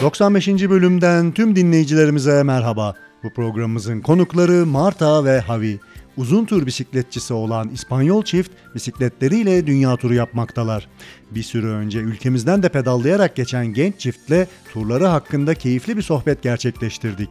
95. 0.00 0.48
bölümden 0.48 1.32
tüm 1.32 1.56
dinleyicilerimize 1.56 2.42
merhaba. 2.42 2.94
Bu 3.22 3.32
programımızın 3.32 4.00
konukları 4.00 4.66
Marta 4.66 5.24
ve 5.24 5.40
Havi. 5.40 5.78
Uzun 6.16 6.44
tur 6.44 6.66
bisikletçisi 6.66 7.34
olan 7.34 7.68
İspanyol 7.68 8.22
çift 8.22 8.50
bisikletleriyle 8.74 9.66
dünya 9.66 9.96
turu 9.96 10.14
yapmaktalar. 10.14 10.88
Bir 11.30 11.42
süre 11.42 11.66
önce 11.66 11.98
ülkemizden 11.98 12.62
de 12.62 12.68
pedallayarak 12.68 13.36
geçen 13.36 13.66
genç 13.66 13.98
çiftle 13.98 14.46
turları 14.72 15.06
hakkında 15.06 15.54
keyifli 15.54 15.96
bir 15.96 16.02
sohbet 16.02 16.42
gerçekleştirdik. 16.42 17.30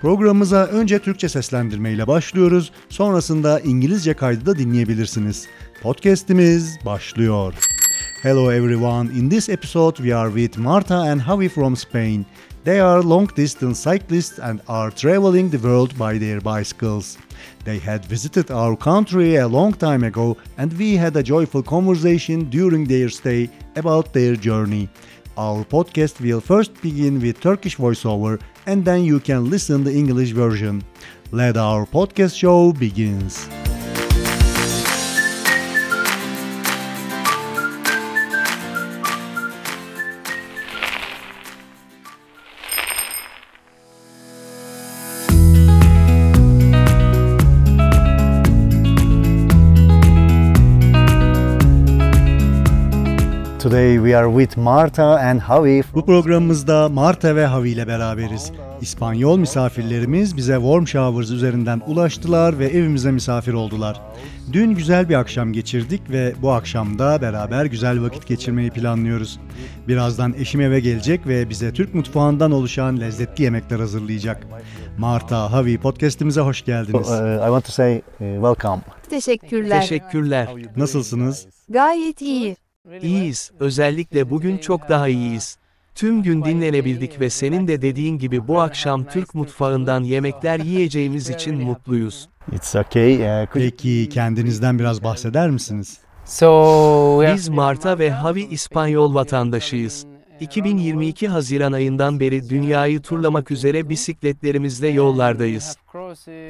Programımıza 0.00 0.66
önce 0.66 0.98
Türkçe 0.98 1.28
seslendirmeyle 1.28 2.06
başlıyoruz, 2.06 2.72
sonrasında 2.88 3.60
İngilizce 3.60 4.14
kaydı 4.14 4.46
da 4.46 4.58
dinleyebilirsiniz. 4.58 5.46
Podcast'imiz 5.82 6.78
başlıyor. 6.86 7.54
Hello 8.22 8.50
everyone, 8.50 9.08
in 9.12 9.30
this 9.30 9.48
episode 9.48 9.98
we 9.98 10.12
are 10.12 10.28
with 10.28 10.58
Marta 10.58 11.04
and 11.08 11.22
Javi 11.22 11.50
from 11.50 11.74
Spain. 11.74 12.26
They 12.64 12.78
are 12.78 13.00
long 13.00 13.28
distance 13.28 13.78
cyclists 13.78 14.38
and 14.38 14.60
are 14.68 14.90
traveling 14.90 15.48
the 15.48 15.56
world 15.56 15.96
by 15.96 16.18
their 16.18 16.38
bicycles. 16.38 17.16
They 17.64 17.78
had 17.78 18.04
visited 18.04 18.50
our 18.50 18.76
country 18.76 19.36
a 19.36 19.48
long 19.48 19.72
time 19.72 20.04
ago 20.04 20.36
and 20.58 20.70
we 20.74 20.96
had 20.96 21.16
a 21.16 21.22
joyful 21.22 21.62
conversation 21.62 22.50
during 22.50 22.84
their 22.84 23.08
stay 23.08 23.48
about 23.76 24.12
their 24.12 24.36
journey. 24.36 24.90
Our 25.38 25.64
podcast 25.64 26.20
will 26.20 26.42
first 26.42 26.74
begin 26.82 27.22
with 27.22 27.40
Turkish 27.40 27.78
voiceover 27.78 28.38
and 28.66 28.84
then 28.84 29.02
you 29.02 29.20
can 29.20 29.48
listen 29.48 29.82
the 29.82 29.94
English 29.94 30.32
version. 30.32 30.84
Let 31.32 31.56
our 31.56 31.86
podcast 31.86 32.36
show 32.36 32.74
begins. 32.74 33.48
Today 53.70 53.94
we 53.94 54.16
are 54.16 54.28
with 54.40 54.56
Marta 54.56 55.18
and 55.20 55.40
Javi. 55.48 55.82
Bu 55.94 56.06
programımızda 56.06 56.88
Marta 56.88 57.36
ve 57.36 57.46
Javi 57.46 57.70
ile 57.70 57.86
beraberiz. 57.86 58.52
İspanyol 58.80 59.38
misafirlerimiz 59.38 60.36
bize 60.36 60.54
Warm 60.54 60.86
Showers 60.86 61.30
üzerinden 61.30 61.82
ulaştılar 61.86 62.58
ve 62.58 62.66
evimize 62.66 63.10
misafir 63.10 63.52
oldular. 63.52 64.00
Dün 64.52 64.74
güzel 64.74 65.08
bir 65.08 65.14
akşam 65.14 65.52
geçirdik 65.52 66.10
ve 66.10 66.34
bu 66.42 66.50
akşamda 66.50 67.22
beraber 67.22 67.64
güzel 67.64 68.02
vakit 68.02 68.26
geçirmeyi 68.26 68.70
planlıyoruz. 68.70 69.40
Birazdan 69.88 70.34
eşim 70.38 70.60
eve 70.60 70.80
gelecek 70.80 71.26
ve 71.26 71.50
bize 71.50 71.72
Türk 71.72 71.94
mutfağından 71.94 72.52
oluşan 72.52 73.00
lezzetli 73.00 73.44
yemekler 73.44 73.78
hazırlayacak. 73.78 74.46
Marta, 74.98 75.48
Javi 75.48 75.78
podcast'imize 75.78 76.40
hoş 76.40 76.64
geldiniz. 76.64 77.10
Uh, 77.10 77.14
I 77.14 77.46
want 77.46 77.64
to 77.64 77.72
say 77.72 77.96
uh, 77.96 78.02
welcome. 78.18 78.82
Teşekkürler. 79.10 79.80
Teşekkürler. 79.80 80.48
Nasılsınız? 80.76 81.46
Gayet 81.68 82.20
iyi. 82.22 82.56
İyiyiz. 83.02 83.50
Özellikle 83.60 84.30
bugün 84.30 84.58
çok 84.58 84.88
daha 84.88 85.08
iyiyiz. 85.08 85.58
Tüm 85.94 86.22
gün 86.22 86.44
dinlenebildik 86.44 87.20
ve 87.20 87.30
senin 87.30 87.68
de 87.68 87.82
dediğin 87.82 88.18
gibi 88.18 88.48
bu 88.48 88.60
akşam 88.60 89.04
Türk 89.04 89.34
mutfağından 89.34 90.02
yemekler 90.02 90.60
yiyeceğimiz 90.60 91.30
için 91.30 91.54
mutluyuz. 91.62 92.28
It's 92.52 92.76
okay. 92.76 93.42
Uh, 93.42 93.46
Peki 93.54 94.08
kendinizden 94.08 94.78
biraz 94.78 95.04
bahseder 95.04 95.50
misiniz? 95.50 95.98
So 96.24 97.22
Biz 97.34 97.48
Marta 97.48 97.98
ve 97.98 98.10
Havi 98.10 98.42
İspanyol 98.42 99.14
vatandaşıyız. 99.14 100.06
2022 100.40 101.28
Haziran 101.28 101.72
ayından 101.72 102.20
beri 102.20 102.48
dünyayı 102.48 103.02
turlamak 103.02 103.50
üzere 103.50 103.88
bisikletlerimizle 103.88 104.88
yollardayız. 104.88 105.76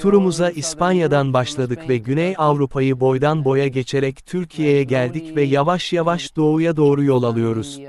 Turumuza 0.00 0.50
İspanya'dan 0.50 1.32
başladık 1.32 1.88
ve 1.88 1.96
Güney 1.96 2.34
Avrupa'yı 2.38 3.00
boydan 3.00 3.44
boya 3.44 3.66
geçerek 3.66 4.26
Türkiye'ye 4.26 4.82
geldik 4.82 5.36
ve 5.36 5.42
yavaş 5.42 5.92
yavaş 5.92 6.36
doğuya 6.36 6.76
doğru 6.76 7.04
yol 7.04 7.22
alıyoruz. 7.22 7.80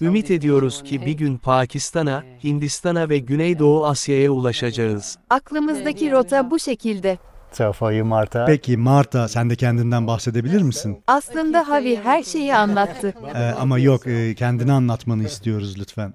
Ümit 0.00 0.30
ediyoruz 0.30 0.82
ki 0.82 1.06
bir 1.06 1.12
gün 1.12 1.36
Pakistan'a, 1.36 2.24
Hindistan'a 2.44 3.08
ve 3.08 3.18
Güneydoğu 3.18 3.86
Asya'ya 3.86 4.30
ulaşacağız. 4.30 5.18
Aklımızdaki 5.30 6.10
rota 6.10 6.50
bu 6.50 6.58
şekilde. 6.58 7.18
So 7.52 7.72
for 7.72 7.92
you, 7.92 8.04
Marta. 8.04 8.44
Peki 8.44 8.76
Marta 8.76 9.28
sen 9.28 9.50
de 9.50 9.56
kendinden 9.56 10.06
bahsedebilir 10.06 10.62
misin? 10.62 11.02
Aslında 11.06 11.68
Havi 11.68 11.96
her 11.96 12.22
şeyi 12.22 12.54
anlattı. 12.54 13.14
Ee, 13.34 13.38
ama 13.60 13.78
yok 13.78 14.06
e, 14.06 14.34
kendini 14.34 14.72
anlatmanı 14.72 15.24
istiyoruz 15.24 15.78
lütfen. 15.78 16.14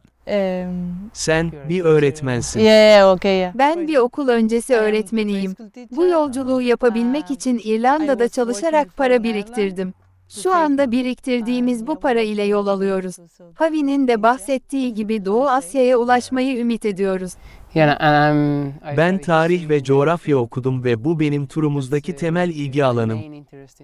Sen 1.13 1.51
bir 1.69 1.81
öğretmensin. 1.81 2.59
yeah, 2.59 3.11
okay, 3.15 3.35
yeah. 3.35 3.53
Ben 3.55 3.87
bir 3.87 3.97
okul 3.97 4.27
öncesi 4.27 4.75
öğretmeniyim. 4.75 5.55
Bu 5.91 6.05
yolculuğu 6.05 6.61
yapabilmek 6.61 7.31
için 7.31 7.61
İrlanda'da 7.63 8.29
çalışarak 8.29 8.97
para 8.97 9.23
biriktirdim. 9.23 9.93
Şu 10.29 10.53
anda 10.53 10.91
biriktirdiğimiz 10.91 11.87
bu 11.87 11.99
para 11.99 12.21
ile 12.21 12.43
yol 12.43 12.67
alıyoruz. 12.67 13.15
Havi'nin 13.53 14.07
de 14.07 14.23
bahsettiği 14.23 14.93
gibi 14.93 15.25
Doğu 15.25 15.49
Asya'ya 15.49 15.97
ulaşmayı 15.97 16.57
ümit 16.59 16.85
ediyoruz. 16.85 17.33
Ben 18.97 19.17
tarih 19.17 19.69
ve 19.69 19.83
coğrafya 19.83 20.37
okudum 20.37 20.83
ve 20.83 21.03
bu 21.03 21.19
benim 21.19 21.47
turumuzdaki 21.47 22.15
temel 22.15 22.49
ilgi 22.49 22.85
alanım. 22.85 23.19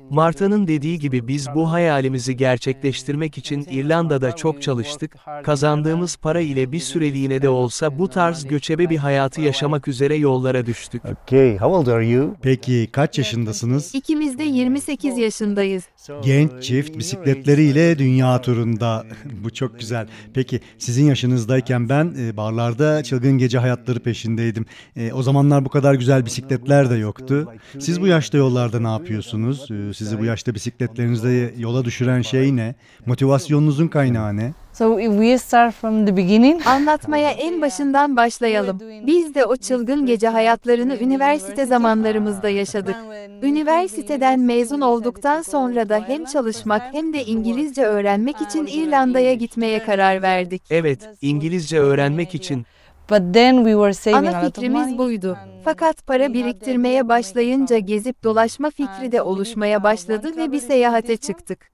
Marta'nın 0.09 0.67
dediği 0.67 0.99
gibi 0.99 1.27
biz 1.27 1.47
bu 1.55 1.71
hayalimizi 1.71 2.37
gerçekleştirmek 2.37 3.37
için 3.37 3.67
İrlanda'da 3.71 4.35
çok 4.35 4.61
çalıştık, 4.61 5.15
kazandığımız 5.43 6.17
para 6.17 6.39
ile 6.39 6.71
bir 6.71 6.79
süreliğine 6.79 7.41
de 7.41 7.49
olsa 7.49 7.99
bu 7.99 8.07
tarz 8.07 8.47
göçebe 8.47 8.89
bir 8.89 8.97
hayatı 8.97 9.41
yaşamak 9.41 9.87
üzere 9.87 10.15
yollara 10.15 10.65
düştük. 10.65 11.01
Okay. 11.05 11.57
How 11.57 11.67
old 11.67 11.87
are 11.87 12.07
you? 12.07 12.35
Peki 12.41 12.89
kaç 12.91 13.17
yaşındasınız? 13.17 13.95
İkimiz 13.95 14.39
de 14.39 14.43
28 14.43 15.17
yaşındayız. 15.17 15.83
Genç 16.23 16.63
çift 16.63 16.97
bisikletleriyle 16.97 17.99
dünya 17.99 18.41
turunda. 18.41 19.05
Bu 19.43 19.53
çok 19.53 19.79
güzel. 19.79 20.07
Peki 20.33 20.59
sizin 20.77 21.05
yaşınızdayken 21.05 21.89
ben 21.89 22.13
e, 22.19 22.37
barlarda 22.37 23.03
çılgın 23.03 23.37
gece 23.37 23.57
hayatları 23.57 23.82
peşindeydim. 23.85 24.65
E, 24.95 25.13
o 25.13 25.23
zamanlar 25.23 25.65
bu 25.65 25.69
kadar 25.69 25.93
güzel 25.93 26.25
bisikletler 26.25 26.89
de 26.89 26.95
yoktu. 26.95 27.53
Siz 27.79 28.01
bu 28.01 28.07
yaşta 28.07 28.37
yollarda 28.37 28.79
ne 28.79 28.87
yapıyorsunuz? 28.87 29.71
E, 29.71 29.93
sizi 29.93 30.19
bu 30.19 30.25
yaşta 30.25 30.55
bisikletlerinizde 30.55 31.53
yola 31.57 31.85
düşüren 31.85 32.21
şey 32.21 32.55
ne? 32.55 32.75
Motivasyonunuzun 33.05 33.87
kaynağı 33.87 34.37
ne? 34.37 34.53
So 34.73 34.99
if 34.99 35.11
we 35.11 35.37
start 35.37 35.75
from 35.75 36.05
the 36.05 36.17
beginning, 36.17 36.67
Anlatmaya 36.67 37.31
en 37.31 37.61
başından 37.61 38.15
başlayalım. 38.15 38.79
Biz 39.07 39.35
de 39.35 39.45
o 39.45 39.55
çılgın 39.55 40.05
gece 40.05 40.27
hayatlarını 40.27 40.97
üniversite 40.97 41.65
zamanlarımızda 41.65 42.49
yaşadık. 42.49 42.95
Üniversiteden 43.41 44.39
mezun 44.39 44.81
olduktan 44.81 45.41
sonra 45.41 45.89
da 45.89 46.03
hem 46.07 46.25
çalışmak 46.25 46.81
hem 46.93 47.13
de 47.13 47.25
İngilizce 47.25 47.85
öğrenmek 47.85 48.41
için 48.41 48.65
İrlanda'ya 48.65 49.33
gitmeye 49.33 49.83
karar 49.83 50.21
verdik. 50.21 50.61
Evet, 50.69 51.09
İngilizce 51.21 51.79
öğrenmek 51.79 52.35
için 52.35 52.65
but 53.09 53.33
then 53.33 53.55
we 53.55 53.71
were 53.71 53.93
saving 53.93 54.27
a 54.27 54.29
Ana 54.29 54.37
lot 54.37 54.47
of 54.47 54.55
fikrimiz 54.55 54.85
money. 54.85 54.97
buydu. 54.97 55.37
Fakat 55.63 56.07
para 56.07 56.33
biriktirmeye 56.33 57.09
başlayınca 57.09 57.77
gezip 57.77 58.23
dolaşma 58.23 58.69
fikri 58.69 59.11
de 59.11 59.21
oluşmaya 59.21 59.83
başladı 59.83 60.37
ve 60.37 60.51
bir 60.51 60.59
seyahate 60.59 61.17
çıktık. 61.17 61.71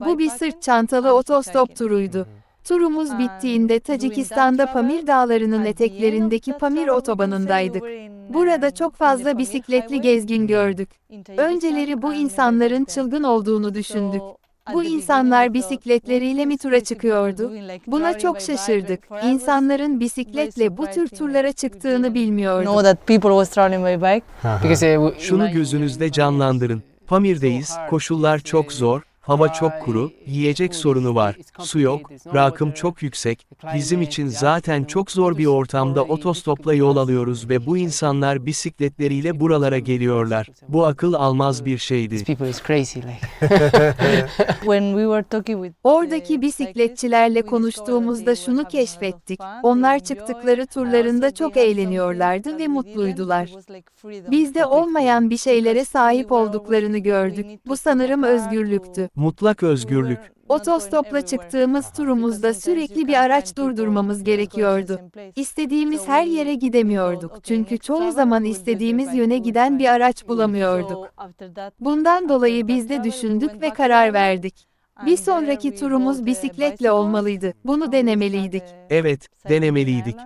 Bu 0.00 0.18
bir 0.18 0.28
sırt 0.30 0.62
çantalı 0.62 1.12
otostop 1.14 1.76
turuydu. 1.76 2.26
Turumuz 2.64 3.18
bittiğinde 3.18 3.80
Tacikistan'da 3.80 4.72
Pamir 4.72 5.06
Dağları'nın 5.06 5.64
eteklerindeki 5.64 6.52
Pamir 6.52 6.88
otobanındaydık. 6.88 7.82
Burada 8.28 8.70
çok 8.74 8.94
fazla 8.94 9.38
bisikletli 9.38 10.00
gezgin 10.00 10.46
gördük. 10.46 10.88
Önceleri 11.36 12.02
bu 12.02 12.14
insanların 12.14 12.84
çılgın 12.84 13.22
olduğunu 13.22 13.74
düşündük. 13.74 14.22
Bu 14.72 14.84
insanlar 14.84 15.54
bisikletleriyle 15.54 16.46
mi 16.46 16.58
tura 16.58 16.84
çıkıyordu? 16.84 17.52
Buna 17.86 18.18
çok 18.18 18.40
şaşırdık. 18.40 19.00
İnsanların 19.24 20.00
bisikletle 20.00 20.76
bu 20.76 20.86
tür 20.86 21.08
turlara 21.08 21.52
çıktığını 21.52 22.14
because 24.62 24.98
uh, 24.98 25.18
şunu 25.18 25.50
gözünüzde 25.52 26.12
canlandırın. 26.12 26.82
Pamir'deyiz, 27.06 27.76
koşullar 27.90 28.38
çok 28.38 28.72
zor, 28.72 29.02
hava 29.26 29.52
çok 29.52 29.72
kuru, 29.84 30.12
yiyecek 30.26 30.74
sorunu 30.74 31.14
var, 31.14 31.36
su 31.58 31.80
yok, 31.80 32.10
rakım 32.34 32.72
çok 32.72 33.02
yüksek. 33.02 33.46
Bizim 33.74 34.02
için 34.02 34.26
zaten 34.26 34.84
çok 34.84 35.10
zor 35.10 35.38
bir 35.38 35.46
ortamda 35.46 36.04
otostopla 36.04 36.74
yol 36.74 36.96
alıyoruz 36.96 37.48
ve 37.48 37.66
bu 37.66 37.76
insanlar 37.76 38.46
bisikletleriyle 38.46 39.40
buralara 39.40 39.78
geliyorlar. 39.78 40.48
Bu 40.68 40.86
akıl 40.86 41.12
almaz 41.12 41.64
bir 41.64 41.78
şeydi. 41.78 42.14
Oradaki 45.84 46.42
bisikletçilerle 46.42 47.42
konuştuğumuzda 47.42 48.36
şunu 48.36 48.64
keşfettik. 48.64 49.40
Onlar 49.62 49.98
çıktıkları 49.98 50.66
turlarında 50.66 51.34
çok 51.34 51.56
eğleniyorlardı 51.56 52.58
ve 52.58 52.68
mutluydular. 52.68 53.50
Bizde 54.04 54.66
olmayan 54.66 55.30
bir 55.30 55.36
şeylere 55.36 55.84
sahip 55.84 56.32
olduklarını 56.32 56.98
gördük. 56.98 57.46
Bu 57.66 57.76
sanırım 57.76 58.22
özgürlüktü. 58.22 59.08
Mutlak 59.16 59.62
özgürlük. 59.62 60.18
Otostopla 60.48 61.26
çıktığımız 61.26 61.92
turumuzda 61.92 62.54
sürekli 62.54 63.08
bir 63.08 63.14
araç 63.14 63.56
durdurmamız 63.56 64.24
gerekiyordu. 64.24 65.00
İstediğimiz 65.36 66.08
her 66.08 66.24
yere 66.24 66.54
gidemiyorduk 66.54 67.44
çünkü 67.44 67.78
çoğu 67.78 68.12
zaman 68.12 68.44
istediğimiz 68.44 69.14
yöne 69.14 69.38
giden 69.38 69.78
bir 69.78 69.86
araç 69.86 70.28
bulamıyorduk. 70.28 71.14
Bundan 71.80 72.28
dolayı 72.28 72.68
biz 72.68 72.88
de 72.88 73.04
düşündük 73.04 73.62
ve 73.62 73.70
karar 73.70 74.12
verdik. 74.12 74.66
Bir 75.06 75.16
sonraki 75.16 75.74
turumuz 75.74 76.26
bisikletle 76.26 76.90
olmalıydı. 76.90 77.52
Bunu 77.64 77.92
denemeliydik. 77.92 78.62
Evet, 78.90 79.28
denemeliydik. 79.48 80.16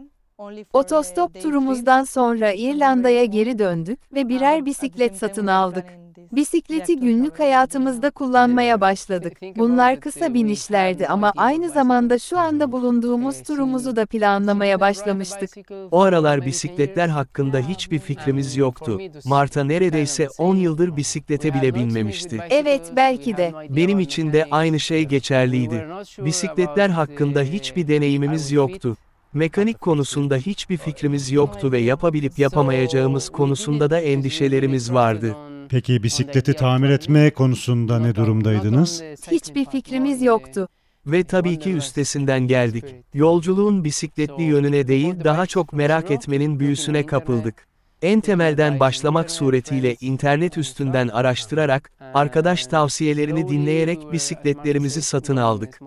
Otostop 0.72 1.42
turumuzdan 1.42 2.04
sonra 2.04 2.52
İrlanda'ya 2.52 3.24
geri 3.24 3.58
döndük 3.58 4.14
ve 4.14 4.28
birer 4.28 4.66
bisiklet 4.66 5.16
satın 5.16 5.46
aldık. 5.46 5.84
Bisikleti 6.32 7.00
günlük 7.00 7.38
hayatımızda 7.38 8.10
kullanmaya 8.10 8.80
başladık. 8.80 9.32
Bunlar 9.56 10.00
kısa 10.00 10.34
binişlerdi 10.34 11.06
ama 11.06 11.32
aynı 11.36 11.70
zamanda 11.70 12.18
şu 12.18 12.38
anda 12.38 12.72
bulunduğumuz 12.72 13.42
turumuzu 13.42 13.96
da 13.96 14.06
planlamaya 14.06 14.80
başlamıştık. 14.80 15.50
O 15.90 16.00
aralar 16.00 16.46
bisikletler 16.46 17.08
hakkında 17.08 17.58
hiçbir 17.58 17.98
fikrimiz 17.98 18.56
yoktu. 18.56 19.00
Marta 19.24 19.64
neredeyse 19.64 20.28
10 20.38 20.56
yıldır 20.56 20.96
bisiklete 20.96 21.54
bile 21.54 21.74
binmemişti. 21.74 22.40
Evet, 22.50 22.92
belki 22.96 23.36
de. 23.36 23.52
Benim 23.68 24.00
için 24.00 24.32
de 24.32 24.46
aynı 24.50 24.80
şey 24.80 25.04
geçerliydi. 25.04 25.86
Bisikletler 26.18 26.90
hakkında 26.90 27.42
hiçbir 27.42 27.88
deneyimimiz 27.88 28.52
yoktu. 28.52 28.96
Mekanik 29.34 29.80
konusunda 29.80 30.36
hiçbir 30.36 30.76
fikrimiz 30.76 31.32
yoktu 31.32 31.72
ve 31.72 31.78
yapabilip 31.78 32.38
yapamayacağımız 32.38 33.28
konusunda 33.28 33.90
da 33.90 34.00
endişelerimiz 34.00 34.92
vardı. 34.92 35.36
Peki 35.70 36.02
bisikleti 36.02 36.54
tamir 36.54 36.90
etme 36.90 37.30
konusunda 37.30 37.98
ne 37.98 38.14
durumdaydınız? 38.14 39.02
Hiçbir 39.30 39.64
fikrimiz 39.64 40.22
yoktu. 40.22 40.68
Ve 41.06 41.24
tabii 41.24 41.58
ki 41.58 41.72
üstesinden 41.72 42.40
geldik. 42.40 42.84
Yolculuğun 43.14 43.84
bisikletli 43.84 44.42
yönüne 44.42 44.88
değil 44.88 45.14
daha 45.24 45.46
çok 45.46 45.72
merak 45.72 46.10
etmenin 46.10 46.60
büyüsüne 46.60 47.06
kapıldık. 47.06 47.68
En 48.02 48.20
temelden 48.20 48.80
başlamak 48.80 49.30
suretiyle 49.30 49.96
internet 50.00 50.58
üstünden 50.58 51.08
araştırarak, 51.08 51.92
arkadaş 52.14 52.66
tavsiyelerini 52.66 53.48
dinleyerek 53.48 54.12
bisikletlerimizi 54.12 55.02
satın 55.02 55.36
aldık. 55.36 55.80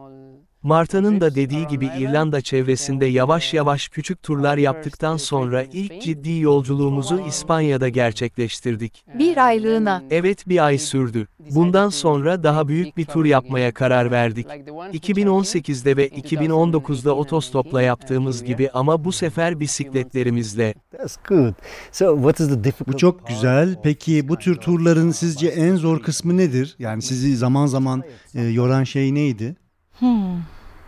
Marta'nın 0.64 1.22
da 1.22 1.36
dediği 1.36 1.68
gibi 1.68 1.90
İrlanda 1.98 2.42
çevresinde 2.42 3.06
yavaş 3.06 3.54
yavaş 3.54 3.88
küçük 3.88 4.24
turlar 4.24 4.58
yaptıktan 4.58 5.18
sonra 5.18 5.64
ilk 5.74 6.02
ciddi 6.02 6.40
yolculuğumuzu 6.40 7.20
İspanya'da 7.28 7.90
gerçekleştirdik. 7.90 9.04
Bir 9.20 9.38
aylığına. 9.38 10.04
Evet 10.12 10.48
bir 10.48 10.66
ay 10.66 10.78
sürdü. 10.78 11.28
Bundan 11.50 11.90
sonra 11.90 12.44
daha 12.44 12.68
büyük 12.68 12.98
bir 12.98 13.06
tur 13.06 13.26
yapmaya 13.26 13.74
karar 13.74 14.12
verdik. 14.12 14.48
2018'de 14.94 15.98
ve 15.98 16.08
2019'da 16.08 17.16
otostopla 17.16 17.82
yaptığımız 17.82 18.44
gibi 18.44 18.70
ama 18.74 19.04
bu 19.04 19.12
sefer 19.12 19.60
bisikletlerimizle. 19.60 20.74
That's 20.92 21.18
good. 21.28 21.54
So 21.92 22.16
what 22.16 22.40
is 22.40 22.48
the 22.48 22.64
difficult 22.64 22.88
Bu 22.94 22.98
çok 22.98 23.28
güzel. 23.28 23.76
Peki 23.84 24.28
bu 24.28 24.38
tür 24.38 24.56
turların 24.56 25.12
sizce 25.12 25.48
en 25.48 25.76
zor 25.76 26.02
kısmı 26.02 26.38
nedir? 26.38 26.76
Yani 26.80 27.02
sizi 27.02 27.38
zaman 27.38 27.66
zaman 27.66 28.04
e, 28.36 28.42
yoran 28.42 28.84
şey 28.84 29.16
neydi? 29.16 29.56
Hmm. 30.00 30.38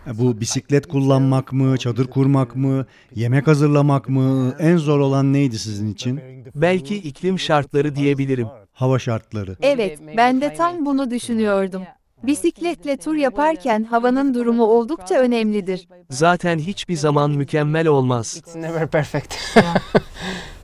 E, 0.06 0.18
Bu 0.18 0.40
bisiklet 0.40 0.86
kullanmak 0.86 1.52
mı, 1.52 1.78
çadır 1.78 2.06
kurmak 2.06 2.56
mı, 2.56 2.86
yemek 3.14 3.46
hazırlamak 3.46 4.08
mı? 4.08 4.54
En 4.58 4.76
zor 4.76 4.98
olan 4.98 5.32
neydi 5.32 5.58
sizin 5.58 5.92
için? 5.92 6.20
Belki 6.54 6.96
iklim 6.96 7.38
şartları 7.38 7.96
diyebilirim. 7.96 8.48
Hava 8.72 8.98
şartları. 8.98 9.56
Evet, 9.62 9.98
ben 10.16 10.40
de 10.40 10.54
tam 10.54 10.86
bunu 10.86 11.10
düşünüyordum. 11.10 11.82
Bisikletle 12.22 12.96
tur 12.96 13.14
yaparken 13.14 13.84
havanın 13.84 14.34
durumu 14.34 14.64
oldukça 14.64 15.14
önemlidir. 15.14 15.88
Zaten 16.10 16.58
hiçbir 16.58 16.96
zaman 16.96 17.30
mükemmel 17.30 17.86
olmaz. 17.86 18.42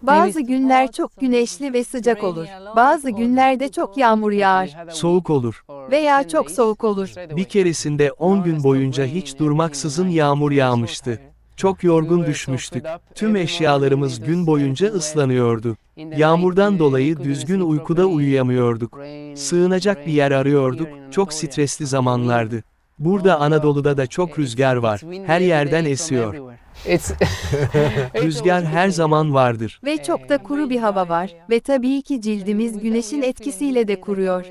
Bazı 0.03 0.41
günler 0.41 0.93
çok 0.93 1.21
güneşli 1.21 1.73
ve 1.73 1.85
sıcak 1.85 2.25
olur. 2.25 2.47
Bazı 2.77 3.11
günlerde 3.11 3.69
çok 3.69 3.97
yağmur 3.97 4.33
yağar 4.33 4.77
Soğuk 4.91 5.31
olur. 5.31 5.65
veya 5.91 6.29
çok 6.29 6.51
soğuk 6.51 6.85
olur. 6.85 7.13
Bir 7.37 7.45
keresinde 7.45 8.13
10 8.13 8.45
gün 8.45 8.65
boyunca 8.65 9.05
hiç 9.05 9.39
durmaksızın 9.39 10.09
yağmur 10.09 10.53
yağmıştı. 10.53 11.21
Çok 11.57 11.85
yorgun 11.85 12.27
düşmüştük. 12.27 12.85
Tüm 13.15 13.37
eşyalarımız 13.37 14.21
gün 14.21 14.47
boyunca 14.47 14.89
ıslanıyordu. 14.89 15.77
Yağmurdan 15.97 16.79
dolayı 16.79 17.19
düzgün 17.19 17.61
uykuda 17.61 18.07
uyuyamıyorduk. 18.07 18.99
Sığınacak 19.35 20.07
bir 20.07 20.13
yer 20.13 20.31
arıyorduk. 20.33 20.89
Çok 21.11 21.33
stresli 21.33 21.87
zamanlardı. 21.87 22.63
Burada 23.01 23.41
Anadolu'da 23.41 23.97
da 23.97 24.07
çok 24.07 24.39
rüzgar 24.39 24.77
var. 24.77 25.01
Her 25.27 25.41
yerden 25.41 25.85
esiyor. 25.85 26.35
Rüzgar 28.23 28.65
her 28.65 28.89
zaman 28.89 29.35
vardır. 29.35 29.81
Ve 29.85 30.03
çok 30.03 30.29
da 30.29 30.39
kuru 30.39 30.71
bir 30.71 30.79
hava 30.79 31.09
var 31.09 31.35
ve 31.51 31.61
tabii 31.61 32.03
ki 32.03 32.21
cildimiz 32.21 32.79
güneşin 32.79 33.23
etkisiyle 33.23 33.89
de 33.89 34.01
kuruyor. 34.01 34.45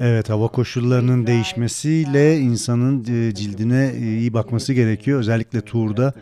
Evet, 0.00 0.30
hava 0.30 0.48
koşullarının 0.48 1.26
değişmesiyle 1.26 2.38
insanın 2.38 3.00
e, 3.00 3.34
cildine 3.34 3.92
e, 3.94 3.98
iyi 3.98 4.32
bakması 4.32 4.72
gerekiyor. 4.72 5.18
Özellikle 5.18 5.60
turda 5.60 6.12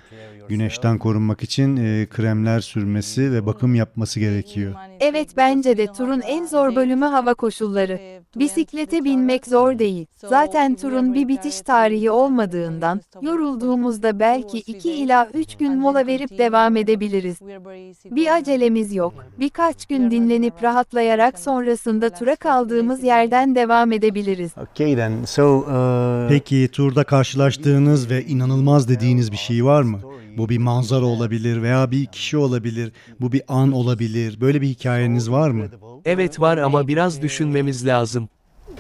güneşten 0.49 0.99
korunmak 0.99 1.43
için 1.43 1.77
e, 1.77 2.07
kremler 2.07 2.61
sürmesi 2.61 3.33
ve 3.33 3.47
bakım 3.47 3.75
yapması 3.75 4.21
gerekiyor. 4.21 4.75
Evet 5.01 5.29
bence 5.37 5.77
de 5.77 5.87
turun 5.87 6.21
en 6.21 6.47
zor 6.47 6.77
bölümü 6.77 7.05
hava 7.05 7.35
koşulları. 7.35 8.01
Bisiklete 8.37 9.05
binmek 9.05 9.47
zor 9.47 9.79
değil. 9.79 10.07
Zaten 10.17 10.75
turun 10.75 11.15
bir 11.15 11.29
bitiş 11.29 11.61
tarihi 11.61 12.11
olmadığından, 12.11 13.01
yorulduğumuzda 13.23 14.21
belki 14.21 14.59
2 14.59 14.93
ila 14.93 15.29
3 15.35 15.57
gün 15.57 15.79
mola 15.79 16.07
verip 16.07 16.39
devam 16.39 16.77
edebiliriz. 16.77 17.37
Bir 18.05 18.37
acelemiz 18.37 18.95
yok. 18.95 19.15
Birkaç 19.39 19.87
gün 19.87 20.11
dinlenip 20.11 20.63
rahatlayarak 20.63 21.39
sonrasında 21.39 22.11
tura 22.11 22.37
kaldığımız 22.37 23.03
yerden 23.03 23.55
devam 23.55 23.93
edebiliriz. 23.93 24.51
Okay 24.57 24.97
then. 24.97 25.25
So 25.25 25.59
uh, 25.59 26.29
Peki 26.29 26.69
turda 26.73 27.05
karşılaştığınız 27.05 28.11
ve 28.11 28.25
inanılmaz 28.25 28.89
dediğiniz 28.89 29.33
bir 29.33 29.37
şey 29.37 29.65
var 29.65 29.83
mı? 29.83 30.01
Bu 30.37 30.49
bir 30.49 30.59
manzara 30.59 31.05
olabilir 31.05 31.63
veya 31.63 31.91
bir 31.91 32.07
kişi 32.07 32.37
olabilir, 32.37 32.93
bu 33.21 33.33
bir 33.33 33.43
an 33.49 33.73
olabilir. 33.73 34.41
Böyle 34.41 34.61
bir 34.61 34.69
hikayeniz 34.69 35.31
var 35.31 35.51
mı? 35.51 35.67
Evet 36.05 36.41
var 36.41 36.59
ama 36.59 36.89
biraz 36.89 37.23
düşünmemiz 37.23 37.87
lazım. 37.87 38.29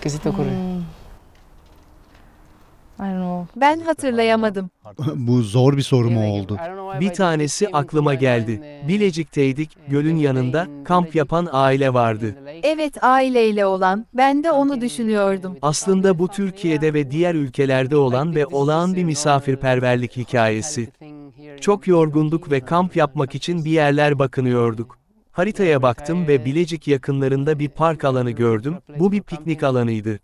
Hmm. 0.02 0.82
Ben 3.56 3.80
hatırlayamadım. 3.80 4.70
bu 5.14 5.42
zor 5.42 5.76
bir 5.76 5.82
soru 5.82 6.10
mu 6.10 6.32
oldu? 6.32 6.58
Bir 7.00 7.14
tanesi 7.14 7.68
aklıma 7.68 8.14
geldi. 8.14 8.82
Bilecik'teydik, 8.88 9.70
gölün 9.88 10.16
yanında, 10.16 10.66
kamp 10.84 11.14
yapan 11.14 11.48
aile 11.52 11.94
vardı. 11.94 12.34
Evet 12.62 13.04
aileyle 13.04 13.66
olan, 13.66 14.06
ben 14.14 14.44
de 14.44 14.50
onu 14.50 14.80
düşünüyordum. 14.80 15.56
Aslında 15.62 16.18
bu 16.18 16.28
Türkiye'de 16.28 16.94
ve 16.94 17.10
diğer 17.10 17.34
ülkelerde 17.34 17.96
olan 17.96 18.34
ve 18.34 18.46
olağan 18.46 18.96
bir 18.96 19.04
misafirperverlik 19.04 20.16
hikayesi. 20.16 20.88
Çok 21.60 21.86
yorgunduk 21.86 22.50
ve 22.50 22.60
kamp 22.60 22.96
yapmak 22.96 23.34
için 23.34 23.64
bir 23.64 23.70
yerler 23.70 24.18
bakınıyorduk. 24.18 24.98
Haritaya 25.32 25.82
baktım 25.82 26.28
ve 26.28 26.44
Bilecik 26.44 26.88
yakınlarında 26.88 27.58
bir 27.58 27.68
park 27.68 28.04
alanı 28.04 28.30
gördüm. 28.30 28.76
Bu 28.98 29.12
bir 29.12 29.22
piknik 29.22 29.62
alanıydı. 29.62 30.18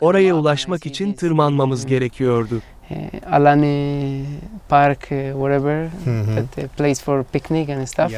Oraya 0.00 0.34
ulaşmak 0.34 0.86
için 0.86 1.12
tırmanmamız 1.12 1.86
gerekiyordu. 1.86 2.60
Eh, 2.90 3.32
Alani 3.32 4.24
Park, 4.68 5.12
eh, 5.12 5.32
whatever, 5.32 5.88
that 6.04 6.64
uh, 6.64 6.68
place 6.76 6.94
for 6.94 7.24
picnic 7.24 7.74
and 7.74 7.86
stuff, 7.86 8.12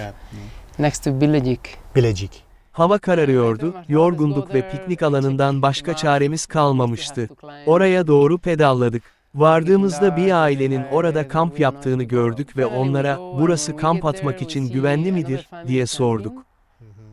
next 0.78 1.04
to 1.04 1.20
Bilecik. 1.20 1.60
Bilecik. 1.96 2.42
Hava 2.72 2.98
kararıyordu, 2.98 3.74
yorgunduk 3.88 4.54
ve 4.54 4.70
piknik 4.70 5.02
alanından 5.02 5.62
başka 5.62 5.96
çaremiz 5.96 6.46
kalmamıştı. 6.46 7.28
Oraya 7.66 8.06
doğru 8.06 8.38
pedalladık. 8.38 9.17
Vardığımızda 9.38 10.16
bir 10.16 10.42
ailenin 10.42 10.82
orada 10.92 11.28
kamp 11.28 11.60
yaptığını 11.60 12.02
gördük 12.02 12.56
ve 12.56 12.66
onlara, 12.66 13.18
burası 13.18 13.76
kamp 13.76 14.04
atmak 14.04 14.42
için 14.42 14.72
güvenli 14.72 15.12
midir, 15.12 15.48
diye 15.66 15.86
sorduk. 15.86 16.44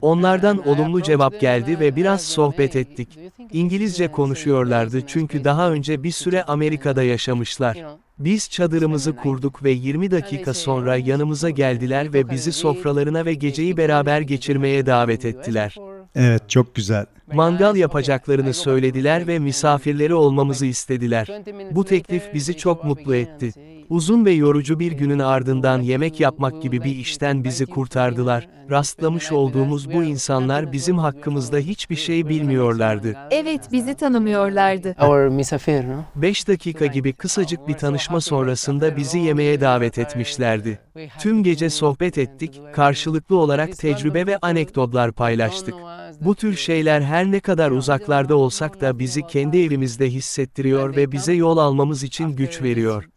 Onlardan 0.01 0.67
olumlu 0.67 1.03
cevap 1.03 1.41
geldi 1.41 1.79
ve 1.79 1.96
biraz 1.96 2.22
sohbet 2.22 2.75
ettik. 2.75 3.20
İngilizce 3.51 4.12
konuşuyorlardı 4.12 5.01
çünkü 5.08 5.44
daha 5.44 5.72
önce 5.72 6.03
bir 6.03 6.12
süre 6.12 6.44
Amerika'da 6.44 7.03
yaşamışlar. 7.03 7.86
Biz 8.20 8.50
çadırımızı 8.50 9.15
kurduk 9.15 9.63
ve 9.63 9.72
20 9.72 10.12
dakika 10.12 10.53
sonra 10.53 10.96
yanımıza 10.98 11.50
geldiler 11.50 12.13
ve 12.13 12.29
bizi 12.29 12.51
sofralarına 12.51 13.25
ve 13.25 13.34
geceyi 13.34 13.77
beraber 13.77 14.22
geçirmeye 14.22 14.86
davet 14.86 15.25
ettiler. 15.25 15.75
Evet, 16.15 16.50
çok 16.50 16.75
güzel. 16.75 17.05
Mangal 17.34 17.75
yapacaklarını 17.75 18.53
söylediler 18.53 19.27
ve 19.27 19.39
misafirleri 19.39 20.13
olmamızı 20.13 20.65
istediler. 20.65 21.27
Bu 21.72 21.86
teklif 21.86 22.34
bizi 22.34 22.58
çok 22.58 22.84
mutlu 22.84 23.15
etti. 23.15 23.53
Uzun 23.89 24.25
ve 24.25 24.32
yorucu 24.32 24.80
bir 24.80 24.92
günün 24.92 25.20
ardından 25.20 25.82
yemek 25.82 26.20
yapmak 26.20 26.62
gibi 26.62 26.84
bir 26.84 26.96
işten 26.96 27.44
bizi 27.44 27.65
kurtardılar. 27.65 28.48
Rastlamış 28.70 29.32
olduğumuz 29.32 29.94
bu 29.94 30.04
insanlar 30.04 30.72
bizim 30.72 30.98
hakkımızda 30.98 31.58
hiçbir 31.58 31.96
şey 31.96 32.30
bilmiyorlardı. 32.30 33.18
Evet 33.32 33.62
bizi 33.72 33.96
tanımıyorlardı. 33.96 34.96
Our 35.01 35.27
misafir, 35.27 35.84
no? 35.84 36.04
5 36.15 36.48
dakika 36.48 36.86
gibi 36.86 37.13
kısacık 37.13 37.68
bir 37.68 37.74
tanışma 37.74 38.22
sonrasında 38.22 38.98
bizi 38.98 39.20
yemeğe 39.20 39.62
davet 39.62 39.98
etmişlerdi. 39.98 40.80
Tüm 41.20 41.44
gece 41.44 41.70
sohbet 41.70 42.18
ettik, 42.18 42.62
karşılıklı 42.74 43.38
olarak 43.38 43.77
tecrübe 43.77 44.27
ve 44.27 44.38
anekdotlar 44.38 45.12
paylaştık. 45.12 45.75
Bu 46.22 46.36
tür 46.36 46.56
şeyler 46.56 47.01
her 47.01 47.25
ne 47.32 47.39
kadar 47.39 47.72
uzaklarda 47.72 48.36
olsak 48.36 48.82
da 48.82 49.00
bizi 49.00 49.27
kendi 49.27 49.63
evimizde 49.63 50.10
hissettiriyor 50.10 50.96
ve 50.96 51.12
bize 51.12 51.34
yol 51.34 51.58
almamız 51.58 52.04
için 52.04 52.30
güç 52.30 52.62
veriyor. 52.62 53.10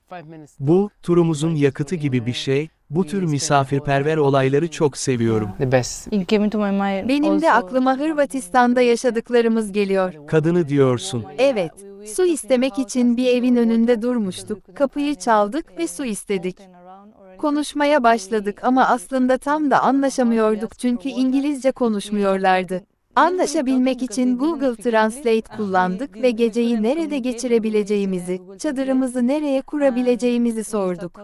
Bu, 0.60 0.90
turumuzun 1.02 1.54
yakıtı 1.54 1.94
gibi 1.94 2.26
bir 2.26 2.32
şey, 2.32 2.68
bu 2.90 3.06
tür 3.06 3.22
misafirperver 3.22 4.16
olayları 4.16 4.70
çok 4.70 4.96
seviyorum. 4.96 5.50
Benim 7.08 7.42
de 7.42 7.52
aklıma 7.52 7.98
Hırvatistan'da 7.98 8.80
yaşadıklarımız 8.80 9.72
geliyor. 9.72 10.14
Kadını 10.26 10.68
diyorsun. 10.68 11.24
Evet, 11.38 11.72
su 12.16 12.26
istemek 12.26 12.78
için 12.78 13.16
bir 13.16 13.26
evin 13.26 13.56
önünde 13.56 14.02
durmuştuk. 14.02 14.76
Kapıyı 14.76 15.14
çaldık 15.14 15.78
ve 15.78 15.88
su 15.88 16.04
istedik. 16.04 16.58
Konuşmaya 17.38 18.02
başladık 18.02 18.60
ama 18.64 18.86
aslında 18.88 19.38
tam 19.38 19.70
da 19.70 19.82
anlaşamıyorduk 19.82 20.78
çünkü 20.78 21.08
İngilizce 21.08 21.72
konuşmuyorlardı. 21.72 22.82
Anlaşabilmek 23.18 24.02
için 24.02 24.38
Google 24.38 24.82
Translate 24.82 25.56
kullandık 25.56 26.22
ve 26.22 26.30
geceyi 26.30 26.82
nerede 26.82 27.18
geçirebileceğimizi, 27.18 28.40
çadırımızı 28.58 29.26
nereye 29.26 29.62
kurabileceğimizi 29.62 30.64
sorduk. 30.64 31.20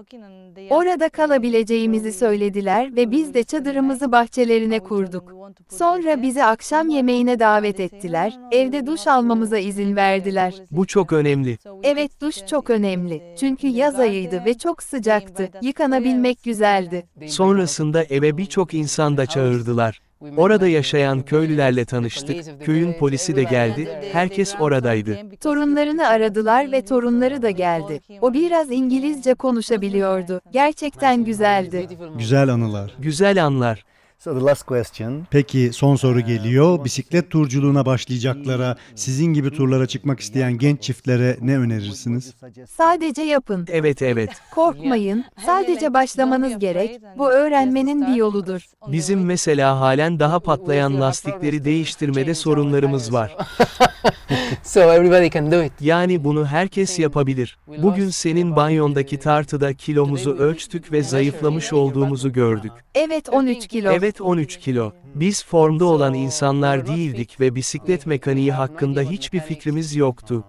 Orada 0.71 1.09
kalabileceğimizi 1.09 2.13
söylediler 2.13 2.97
ve 2.97 3.11
biz 3.11 3.35
de 3.35 3.45
çadırımızı 3.45 4.13
bahçelerine 4.13 4.81
kurduk. 4.81 5.33
Sonra 5.69 6.23
bizi 6.23 6.45
akşam 6.45 6.89
yemeğine 6.89 7.39
davet 7.39 7.81
ettiler, 7.81 8.39
evde 8.53 8.87
duş 8.87 9.07
almamıza 9.07 9.59
izin 9.59 9.97
verdiler. 9.97 10.55
Bu 10.71 10.87
çok 10.87 11.13
önemli. 11.13 11.59
Evet 11.83 12.21
duş 12.21 12.47
çok 12.47 12.71
önemli. 12.71 13.23
Çünkü 13.41 13.67
yaz 13.67 14.01
ayıydı 14.01 14.45
ve 14.45 14.55
çok 14.55 14.83
sıcaktı. 14.83 15.51
Yıkanabilmek 15.63 16.43
güzeldi. 16.43 17.07
Sonrasında 17.27 18.05
eve 18.05 18.37
birçok 18.37 18.75
insan 18.75 19.17
da 19.17 19.27
çağırdılar. 19.27 20.04
Orada 20.37 20.69
yaşayan 20.69 21.23
köylülerle 21.23 21.85
tanıştık, 21.85 22.65
köyün 22.65 22.93
polisi 22.93 23.37
de 23.37 23.43
geldi, 23.43 23.89
herkes 24.13 24.55
oradaydı. 24.61 25.19
Torunlarını 25.41 26.07
aradılar 26.09 26.73
ve 26.73 26.85
torunları 26.85 27.43
da 27.43 27.51
geldi. 27.51 28.01
O 28.21 28.33
biraz 28.33 28.71
İngilizce 28.71 29.35
konuşabiliyordu. 29.35 30.41
Gerçekten 30.53 31.25
güzeldi. 31.25 31.89
Güzel 32.19 32.49
anılar. 32.49 32.95
Güzel 32.99 33.45
anlar. 33.45 33.85
So 34.25 34.39
the 34.39 34.45
last 34.45 34.63
question. 34.67 35.27
Peki 35.31 35.71
son 35.73 35.97
soru 35.97 36.21
geliyor. 36.21 36.85
Bisiklet 36.85 37.31
turculuğuna 37.31 37.87
başlayacaklara, 37.87 38.77
sizin 38.95 39.27
gibi 39.27 39.51
turlara 39.51 39.87
çıkmak 39.87 40.21
isteyen 40.21 40.59
genç 40.59 40.83
çiftlere 40.83 41.37
ne 41.41 41.59
önerirsiniz? 41.59 42.35
Sadece 42.69 43.23
yapın. 43.23 43.67
Evet 43.71 44.03
evet. 44.03 44.31
Korkmayın. 44.55 45.25
Sadece 45.47 45.95
başlamanız 45.95 46.59
gerek. 46.59 47.01
Bu 47.19 47.31
öğrenmenin 47.31 48.07
bir 48.07 48.15
yoludur. 48.15 48.67
Bizim 48.87 49.25
mesela 49.25 49.81
halen 49.81 50.21
daha 50.21 50.41
patlayan 50.41 51.01
lastikleri 51.01 51.65
değiştirmede 51.65 52.35
sorunlarımız 52.35 53.13
var. 53.13 53.37
So 54.63 54.81
everybody 54.81 55.31
can 55.31 55.53
do 55.53 55.63
it. 55.63 55.73
Yani 55.81 56.25
bunu 56.25 56.47
herkes 56.47 56.99
yapabilir. 56.99 57.59
Bugün 57.67 58.09
senin 58.09 58.57
banyondaki 58.57 59.19
tartıda 59.19 59.75
kilomuzu 59.75 60.37
ölçtük 60.37 60.93
ve 60.93 61.03
zayıflamış 61.03 61.73
olduğumuzu 61.73 62.33
gördük. 62.33 62.73
Evet 62.95 63.29
13 63.29 63.67
kilo. 63.67 63.93
Evet 63.93 64.14
13 64.21 64.59
kilo. 64.59 64.93
Biz 65.15 65.45
formda 65.45 65.85
olan 65.85 66.15
insanlar 66.15 66.87
değildik 66.87 67.41
ve 67.41 67.55
bisiklet 67.55 68.07
mekaniği 68.07 68.53
hakkında 68.53 69.01
hiçbir 69.01 69.41
fikrimiz 69.41 69.97
yoktu. 69.97 70.45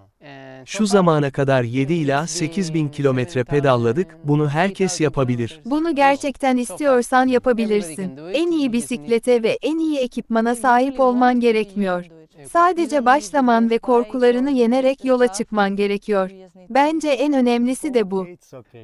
Şu 0.64 0.86
zamana 0.86 1.30
kadar 1.30 1.62
7 1.62 1.94
ila 1.94 2.26
8 2.26 2.74
bin 2.74 2.88
kilometre 2.88 3.44
pedalladık, 3.44 4.18
bunu 4.24 4.48
herkes 4.48 5.00
yapabilir. 5.00 5.60
Bunu 5.64 5.94
gerçekten 5.94 6.56
istiyorsan 6.56 7.26
yapabilirsin. 7.26 8.16
En 8.32 8.50
iyi 8.50 8.72
bisiklete 8.72 9.42
ve 9.42 9.58
en 9.62 9.78
iyi 9.78 9.98
ekipmana 9.98 10.54
sahip 10.54 11.00
olman 11.00 11.40
gerekmiyor. 11.40 12.04
Sadece 12.50 13.04
başlaman 13.04 13.70
ve 13.70 13.78
korkularını 13.78 14.50
yenerek 14.50 15.04
yola 15.04 15.32
çıkman 15.32 15.76
gerekiyor. 15.76 16.30
Bence 16.70 17.08
en 17.08 17.32
önemlisi 17.32 17.94
de 17.94 18.10
bu. 18.10 18.26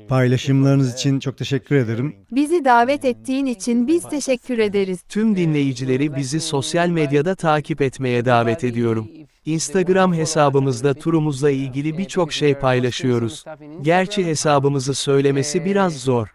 Paylaşımlarınız 0.08 0.94
için 0.94 1.20
çok 1.20 1.38
teşekkür 1.38 1.76
ederim. 1.76 2.16
Bizi 2.30 2.64
davet 2.64 3.04
ettiğin 3.04 3.46
için 3.46 3.86
biz 3.86 4.08
teşekkür 4.08 4.58
ederiz. 4.58 5.02
Tüm 5.08 5.36
dinleyicileri 5.36 6.16
bizi 6.16 6.40
sosyal 6.40 6.88
medyada 6.88 7.34
takip 7.34 7.82
etmeye 7.82 8.24
davet 8.24 8.64
ediyorum. 8.64 9.08
Instagram 9.44 10.14
hesabımızda 10.14 10.94
turumuzla 10.94 11.50
ilgili 11.50 11.98
birçok 11.98 12.32
şey 12.32 12.54
paylaşıyoruz. 12.54 13.44
Gerçi 13.82 14.26
hesabımızı 14.26 14.94
söylemesi 14.94 15.64
biraz 15.64 15.96
zor. 15.96 16.28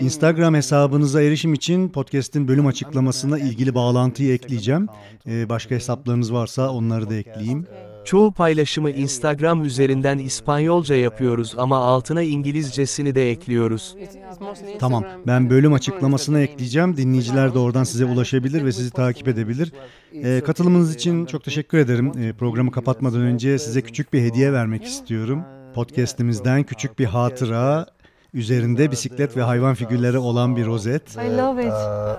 Instagram 0.00 0.54
hesabınıza 0.54 1.22
erişim 1.22 1.54
için 1.54 1.88
podcast'in 1.88 2.48
bölüm 2.48 2.66
açıklamasına 2.66 3.38
ilgili 3.38 3.74
bağlantıyı 3.74 4.34
ekleyeceğim. 4.34 4.86
Ee, 5.26 5.48
başka 5.48 5.74
hesaplarınız 5.74 6.32
varsa 6.32 6.70
onları 6.70 7.10
da 7.10 7.14
ekleyeyim. 7.14 7.66
Çoğu 8.04 8.32
paylaşımı 8.32 8.90
Instagram 8.90 9.64
üzerinden 9.64 10.18
İspanyolca 10.18 10.96
yapıyoruz 10.96 11.54
ama 11.58 11.76
altına 11.76 12.22
İngilizcesini 12.22 13.14
de 13.14 13.30
ekliyoruz. 13.30 13.96
Tamam, 14.78 15.04
ben 15.26 15.50
bölüm 15.50 15.72
açıklamasına 15.72 16.40
ekleyeceğim. 16.40 16.96
Dinleyiciler 16.96 17.54
de 17.54 17.58
oradan 17.58 17.84
size 17.84 18.04
ulaşabilir 18.04 18.64
ve 18.64 18.72
sizi 18.72 18.90
takip 18.90 19.28
edebilir. 19.28 19.72
Ee, 20.12 20.40
katılımınız 20.46 20.94
için 20.94 21.26
çok 21.26 21.44
teşekkür 21.44 21.78
ederim. 21.78 22.12
Ee, 22.18 22.32
programı 22.32 22.70
kapatmadan 22.70 23.20
önce 23.20 23.58
size 23.58 23.82
küçük 23.82 24.12
bir 24.12 24.20
hediye 24.22 24.52
vermek 24.52 24.84
istiyorum. 24.84 25.42
Podcast'imizden 25.74 26.62
küçük 26.62 26.98
bir 26.98 27.04
hatıra, 27.04 27.86
üzerinde 28.34 28.90
bisiklet 28.90 29.36
ve 29.36 29.42
hayvan 29.42 29.74
figürleri 29.74 30.18
olan 30.18 30.56
bir 30.56 30.66
rozet. 30.66 31.02
I 31.16 31.36
love 31.38 31.62
it. 31.62 31.72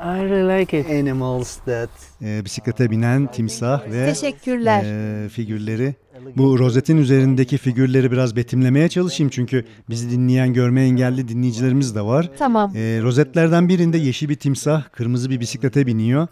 I 0.05 0.29
really 0.29 0.61
like 0.61 0.79
it. 0.79 0.89
Animals 0.89 1.57
that 1.57 1.89
Ee, 2.21 2.41
bisiklete 2.45 2.91
binen 2.91 3.31
timsah 3.31 3.91
ve 3.91 4.05
Teşekkürler. 4.13 4.83
e, 5.25 5.29
figürleri. 5.29 5.95
Bu 6.35 6.59
rozetin 6.59 6.97
üzerindeki 6.97 7.57
figürleri 7.57 8.11
biraz 8.11 8.35
betimlemeye 8.35 8.89
çalışayım 8.89 9.29
çünkü 9.29 9.65
bizi 9.89 10.11
dinleyen 10.11 10.53
görme 10.53 10.81
engelli 10.81 11.27
dinleyicilerimiz 11.27 11.95
de 11.95 12.01
var. 12.01 12.29
Tamam. 12.39 12.71
Ee, 12.75 12.99
rozetlerden 13.01 13.69
birinde 13.69 13.97
yeşil 13.97 14.29
bir 14.29 14.35
timsah 14.35 14.83
kırmızı 14.91 15.29
bir 15.29 15.39
bisiklete 15.39 15.87
biniyor. 15.87 16.27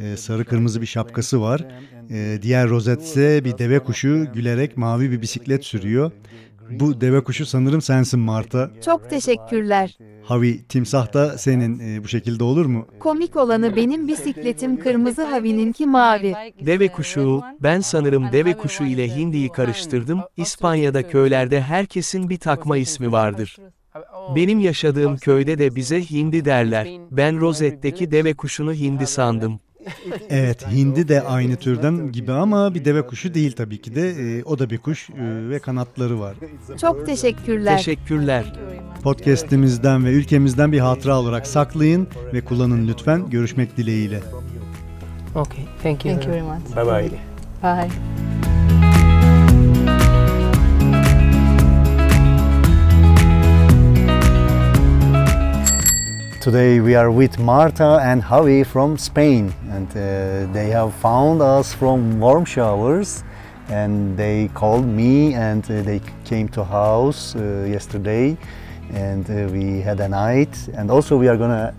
Ee, 0.00 0.16
sarı 0.16 0.44
kırmızı 0.44 0.80
bir 0.80 0.86
şapkası 0.86 1.40
var. 1.40 1.64
Ee, 2.10 2.38
diğer 2.42 2.68
rozet 2.68 3.02
ise 3.02 3.44
bir 3.44 3.58
deve 3.58 3.78
kuşu 3.78 4.26
gülerek 4.34 4.76
mavi 4.76 5.10
bir 5.10 5.22
bisiklet 5.22 5.64
sürüyor. 5.64 6.12
Bu 6.70 7.00
deve 7.00 7.24
kuşu 7.24 7.46
sanırım 7.46 7.82
sensin 7.82 8.20
Marta. 8.20 8.70
Çok 8.84 9.10
teşekkürler. 9.10 9.98
Havi 10.24 10.64
timsah 10.64 11.12
da 11.12 11.38
senin 11.38 11.78
Ee, 11.78 12.04
bu 12.04 12.08
şekilde 12.08 12.44
olur 12.44 12.66
mu? 12.66 12.86
Komik 13.00 13.36
olanı 13.36 13.76
benim 13.76 14.08
bisikletim 14.08 14.80
kırmızı 14.80 15.24
Havi'ninki 15.24 15.86
mavi. 15.86 16.34
Deve 16.66 16.88
kuşu, 16.88 17.42
ben 17.60 17.80
sanırım 17.80 18.32
deve 18.32 18.56
kuşu 18.56 18.84
ile 18.84 19.16
hindiyi 19.16 19.48
karıştırdım. 19.48 20.20
İspanya'da 20.36 21.08
köylerde 21.08 21.60
herkesin 21.60 22.30
bir 22.30 22.38
takma 22.38 22.76
ismi 22.76 23.12
vardır. 23.12 23.56
Benim 24.36 24.60
yaşadığım 24.60 25.16
köyde 25.16 25.58
de 25.58 25.74
bize 25.74 26.10
hindi 26.10 26.44
derler. 26.44 26.88
Ben 27.10 27.40
rozetteki 27.40 28.10
deve 28.10 28.34
kuşunu 28.34 28.72
hindi 28.72 29.06
sandım. 29.06 29.60
Evet, 30.30 30.66
hindi 30.70 31.08
de 31.08 31.22
aynı 31.22 31.56
türden 31.56 32.12
gibi 32.12 32.32
ama 32.32 32.74
bir 32.74 32.84
deve 32.84 33.06
kuşu 33.06 33.34
değil 33.34 33.52
tabii 33.52 33.80
ki 33.80 33.94
de. 33.94 34.10
Ee, 34.10 34.42
o 34.44 34.58
da 34.58 34.70
bir 34.70 34.78
kuş 34.78 35.10
ee, 35.10 35.14
ve 35.50 35.58
kanatları 35.58 36.20
var. 36.20 36.36
Çok 36.80 37.06
teşekkürler. 37.06 37.76
Teşekkürler. 37.76 38.52
Podcast'imizden 39.02 40.04
ve 40.04 40.10
ülkemizden 40.10 40.72
bir 40.72 40.80
hatıra 40.80 41.18
olarak 41.18 41.46
saklayın 41.46 42.08
ve 42.34 42.40
kullanın 42.40 42.88
lütfen. 42.88 43.30
Görüşmek 43.30 43.76
dileğiyle. 43.76 44.20
Okay, 45.34 45.64
thank 45.82 46.04
you. 46.04 46.14
Thank 46.14 46.26
you 46.26 46.34
very 46.34 46.42
much. 46.42 46.76
bye 46.76 46.86
bye. 46.86 47.10
Bye. 47.62 48.55
Today 56.46 56.78
we 56.78 56.94
are 56.94 57.10
with 57.10 57.40
Marta 57.40 57.98
and 58.04 58.22
Javi 58.22 58.64
from 58.64 58.96
Spain, 58.96 59.52
and 59.68 59.88
uh, 59.90 60.46
they 60.52 60.70
have 60.70 60.94
found 60.94 61.42
us 61.42 61.74
from 61.74 62.20
warm 62.20 62.44
showers, 62.44 63.24
and 63.68 64.16
they 64.16 64.48
called 64.54 64.86
me 64.86 65.34
and 65.34 65.64
uh, 65.64 65.82
they 65.82 66.00
came 66.24 66.46
to 66.50 66.62
house 66.62 67.34
uh, 67.34 67.66
yesterday, 67.68 68.36
and 68.90 69.28
uh, 69.28 69.52
we 69.52 69.80
had 69.80 69.98
a 69.98 70.08
night, 70.08 70.56
and 70.74 70.88
also 70.88 71.16
we 71.16 71.26
are 71.26 71.36
gonna 71.36 71.74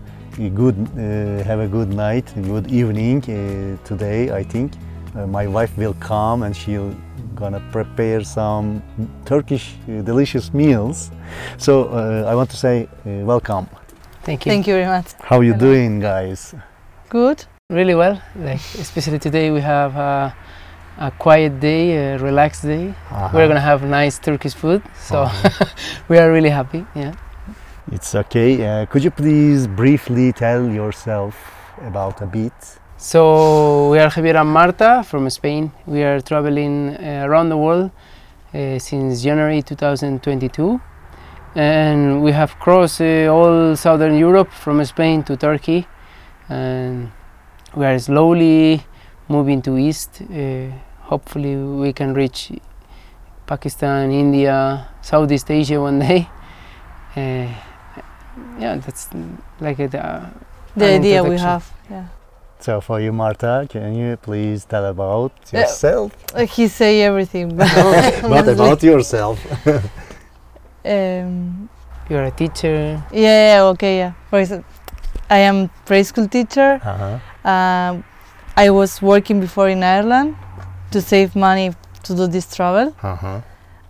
good 0.54 0.76
uh, 0.76 1.42
have 1.44 1.60
a 1.60 1.66
good 1.66 1.88
night, 1.88 2.30
good 2.42 2.70
evening 2.70 3.22
uh, 3.22 3.82
today. 3.86 4.30
I 4.30 4.42
think 4.42 4.72
my 5.14 5.46
wife 5.46 5.74
will 5.78 5.94
come 5.94 6.42
and 6.42 6.54
she'll 6.54 6.94
gonna 7.34 7.62
prepare 7.72 8.22
some 8.22 8.82
Turkish 9.24 9.76
delicious 9.86 10.52
meals. 10.52 11.10
So 11.56 11.88
I 12.28 12.34
want 12.34 12.50
to 12.50 12.56
say 12.58 12.86
welcome. 13.06 13.66
Thank 14.28 14.44
you. 14.44 14.50
Thank 14.52 14.66
you 14.66 14.74
very 14.74 14.86
much. 14.96 15.06
How 15.30 15.40
you 15.40 15.54
Hello. 15.54 15.66
doing, 15.72 16.00
guys? 16.00 16.54
Good. 17.08 17.38
Really 17.70 17.94
well. 17.94 18.20
Like 18.36 18.60
especially 18.84 19.18
today 19.18 19.50
we 19.50 19.60
have 19.62 19.96
a, 19.96 20.34
a 20.98 21.10
quiet 21.12 21.60
day, 21.60 21.84
a 22.14 22.18
relaxed 22.18 22.62
day. 22.62 22.94
We're 23.32 23.48
gonna 23.48 23.68
have 23.72 23.82
nice 23.84 24.18
Turkish 24.18 24.54
food, 24.62 24.82
so 25.08 25.22
Uh-huh. 25.22 25.64
we 26.10 26.18
are 26.18 26.30
really 26.36 26.50
happy. 26.50 26.84
Yeah. 26.94 27.12
It's 27.90 28.14
okay. 28.14 28.50
Uh, 28.66 28.84
could 28.90 29.02
you 29.02 29.10
please 29.10 29.66
briefly 29.66 30.32
tell 30.32 30.62
yourself 30.80 31.34
about 31.90 32.20
a 32.20 32.26
bit? 32.26 32.52
So 32.98 33.88
we 33.92 33.98
are 33.98 34.10
Javier 34.10 34.36
and 34.42 34.50
Marta 34.58 35.02
from 35.10 35.30
Spain. 35.30 35.72
We 35.86 36.02
are 36.02 36.20
traveling 36.20 36.74
uh, 36.96 37.24
around 37.26 37.48
the 37.48 37.56
world 37.56 37.90
uh, 38.52 38.78
since 38.78 39.22
January 39.22 39.62
2022, 39.62 40.80
and 41.58 42.22
we 42.22 42.30
have 42.32 42.56
crossed 42.60 43.00
uh, 43.00 43.26
all 43.26 43.74
southern 43.74 44.16
Europe 44.16 44.50
from 44.52 44.84
Spain 44.84 45.22
to 45.24 45.36
Turkey, 45.36 45.86
and 46.48 47.10
we 47.74 47.84
are 47.84 47.98
slowly 47.98 48.80
moving 49.28 49.60
to 49.62 49.76
east. 49.76 50.22
Uh, 50.22 50.70
hopefully, 51.10 51.56
we 51.56 51.92
can 51.92 52.14
reach 52.14 52.52
Pakistan, 53.46 54.12
India, 54.12 54.86
Southeast 55.02 55.50
Asia 55.50 55.80
one 55.80 55.98
day. 56.08 56.28
Uh, 57.16 57.48
yeah, 58.60 58.76
that's 58.76 59.08
like 59.60 59.80
it. 59.80 59.94
Uh, 59.94 60.20
The 60.76 60.94
idea 60.94 61.24
we 61.24 61.38
have. 61.38 61.64
Yeah. 61.90 62.04
So 62.60 62.80
for 62.80 63.00
you, 63.00 63.12
Marta, 63.12 63.66
can 63.68 63.94
you 63.96 64.16
please 64.16 64.64
tell 64.64 64.84
about 64.86 65.32
yourself? 65.52 66.12
Uh, 66.34 66.46
He 66.46 66.68
say 66.68 67.02
everything, 67.02 67.56
but 67.56 67.66
What 68.22 68.46
about 68.56 68.82
yourself? 68.82 69.38
Um, 70.88 71.68
you're 72.08 72.24
a 72.24 72.30
teacher. 72.30 73.02
yeah, 73.12 73.54
yeah, 73.56 73.62
okay, 73.72 73.98
yeah. 73.98 74.12
For 74.30 74.38
example, 74.40 74.66
I 75.30 75.38
am 75.38 75.68
preschool 75.86 76.30
teacher. 76.30 76.80
Uh-huh. 76.82 77.18
Um, 77.50 78.04
I 78.56 78.70
was 78.70 79.02
working 79.02 79.40
before 79.40 79.68
in 79.68 79.82
Ireland 79.82 80.36
to 80.90 81.00
save 81.02 81.36
money 81.36 81.74
to 82.04 82.14
do 82.16 82.26
this 82.26 82.54
travel, 82.56 82.94
Uh-huh. 83.02 83.40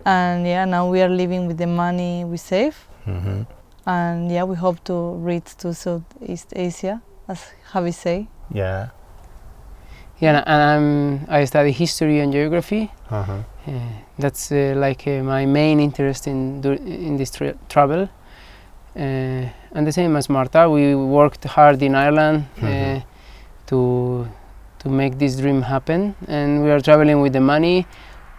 and 0.05 0.45
yeah, 0.45 0.65
now 0.65 0.89
we 0.91 1.01
are 1.01 1.07
living 1.09 1.47
with 1.47 1.57
the 1.57 1.67
money 1.67 2.25
we 2.25 2.37
save, 2.37 2.75
Mm-hmm. 3.07 3.43
and 3.87 4.29
yeah, 4.31 4.43
we 4.43 4.55
hope 4.55 4.83
to 4.83 5.15
reach 5.23 5.55
to 5.63 5.73
Southeast 5.73 6.51
Asia, 6.55 7.01
as 7.27 7.39
Javi 7.71 7.93
say. 7.93 8.27
Yeah. 8.51 8.89
Yeah, 10.19 10.43
and 10.45 10.61
I'm, 10.61 11.25
I 11.29 11.45
study 11.45 11.71
history 11.71 12.19
and 12.19 12.33
geography. 12.33 12.91
Uh-huh. 13.09 13.43
That's 14.17 14.51
uh, 14.51 14.73
like 14.75 15.07
uh, 15.07 15.23
my 15.23 15.45
main 15.45 15.79
interest 15.79 16.27
in 16.27 16.61
in 16.85 17.17
this 17.17 17.31
tra- 17.31 17.55
travel. 17.69 18.09
Uh, 18.95 19.45
and 19.75 19.85
the 19.87 19.91
same 19.91 20.15
as 20.17 20.29
Marta, 20.29 20.69
we 20.69 20.95
worked 20.95 21.43
hard 21.45 21.81
in 21.81 21.95
Ireland 21.95 22.45
uh, 22.61 22.65
Mhm. 22.65 23.03
to 23.67 23.79
to 24.79 24.89
make 24.89 25.17
this 25.17 25.35
dream 25.37 25.61
happen, 25.61 26.15
and 26.27 26.63
we 26.63 26.71
are 26.71 26.81
traveling 26.81 27.21
with 27.21 27.33
the 27.33 27.39
money, 27.41 27.85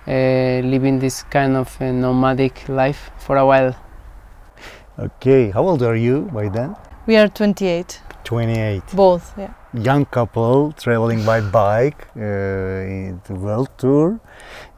uh, 0.09 0.61
living 0.73 0.99
this 1.01 1.23
kind 1.31 1.57
of 1.57 1.69
uh, 1.81 1.93
nomadic 1.93 2.69
life 2.69 3.11
for 3.19 3.37
a 3.37 3.45
while. 3.45 3.75
Okay. 4.99 5.51
How 5.51 5.63
old 5.69 5.83
are 5.83 5.97
you 5.97 6.29
by 6.33 6.49
then? 6.49 6.75
We 7.07 7.16
are 7.16 7.28
28, 7.28 8.00
28. 8.25 8.83
both. 8.95 9.33
Yeah. 9.38 9.54
Young 9.73 10.04
couple 10.04 10.73
traveling 10.73 11.25
by 11.25 11.40
bike 11.40 12.09
uh, 12.16 12.21
in 12.21 13.21
the 13.26 13.35
world 13.35 13.71
tour, 13.78 14.21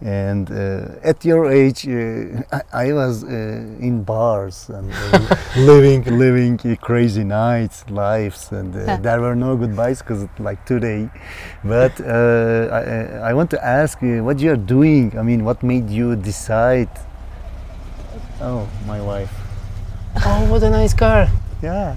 and 0.00 0.50
uh, 0.50 1.00
at 1.02 1.24
your 1.24 1.50
age, 1.50 1.88
uh, 1.88 2.42
I, 2.52 2.88
I 2.88 2.92
was 2.92 3.24
uh, 3.24 3.28
in 3.28 4.04
bars 4.04 4.68
and 4.68 4.92
uh, 4.92 5.36
living 5.56 6.04
living 6.18 6.60
uh, 6.64 6.76
crazy 6.76 7.24
nights, 7.24 7.84
lives, 7.90 8.52
and 8.52 8.76
uh, 8.76 8.96
there 9.00 9.20
were 9.20 9.34
no 9.34 9.56
good 9.56 9.74
bicycles 9.74 10.28
like 10.38 10.64
today. 10.64 11.10
But 11.64 12.00
uh, 12.00 12.68
I, 12.70 13.30
I 13.30 13.34
want 13.34 13.50
to 13.50 13.64
ask 13.64 13.98
what 14.00 14.38
you 14.38 14.52
are 14.52 14.62
doing. 14.76 15.18
I 15.18 15.22
mean, 15.22 15.44
what 15.44 15.62
made 15.62 15.90
you 15.90 16.14
decide? 16.16 16.90
Oh, 18.40 18.68
my 18.86 19.00
wife. 19.00 19.32
oh, 20.24 20.50
what 20.50 20.62
a 20.62 20.70
nice 20.70 20.94
car! 20.94 21.28
Yeah. 21.62 21.96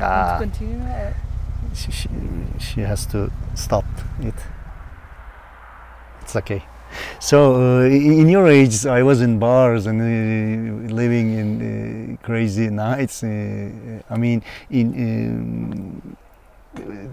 Ah. 0.00 0.38
Continue. 0.38 0.82
she, 1.74 1.90
she, 1.92 2.08
she 2.58 2.80
has 2.80 3.06
to 3.06 3.30
stop 3.54 3.84
it. 4.20 4.34
It's 6.22 6.36
okay. 6.36 6.62
So, 7.20 7.80
uh, 7.80 7.84
in 7.84 8.28
your 8.28 8.48
age, 8.48 8.86
I 8.86 9.02
was 9.02 9.20
in 9.20 9.38
bars 9.38 9.86
and 9.86 10.00
uh, 10.00 10.94
living 10.94 11.38
in 11.38 11.48
uh, 12.18 12.26
crazy 12.26 12.68
nights. 12.68 13.22
Uh, 13.22 13.70
I 14.08 14.16
mean, 14.16 14.42
in 14.70 14.86
um, 16.02 16.16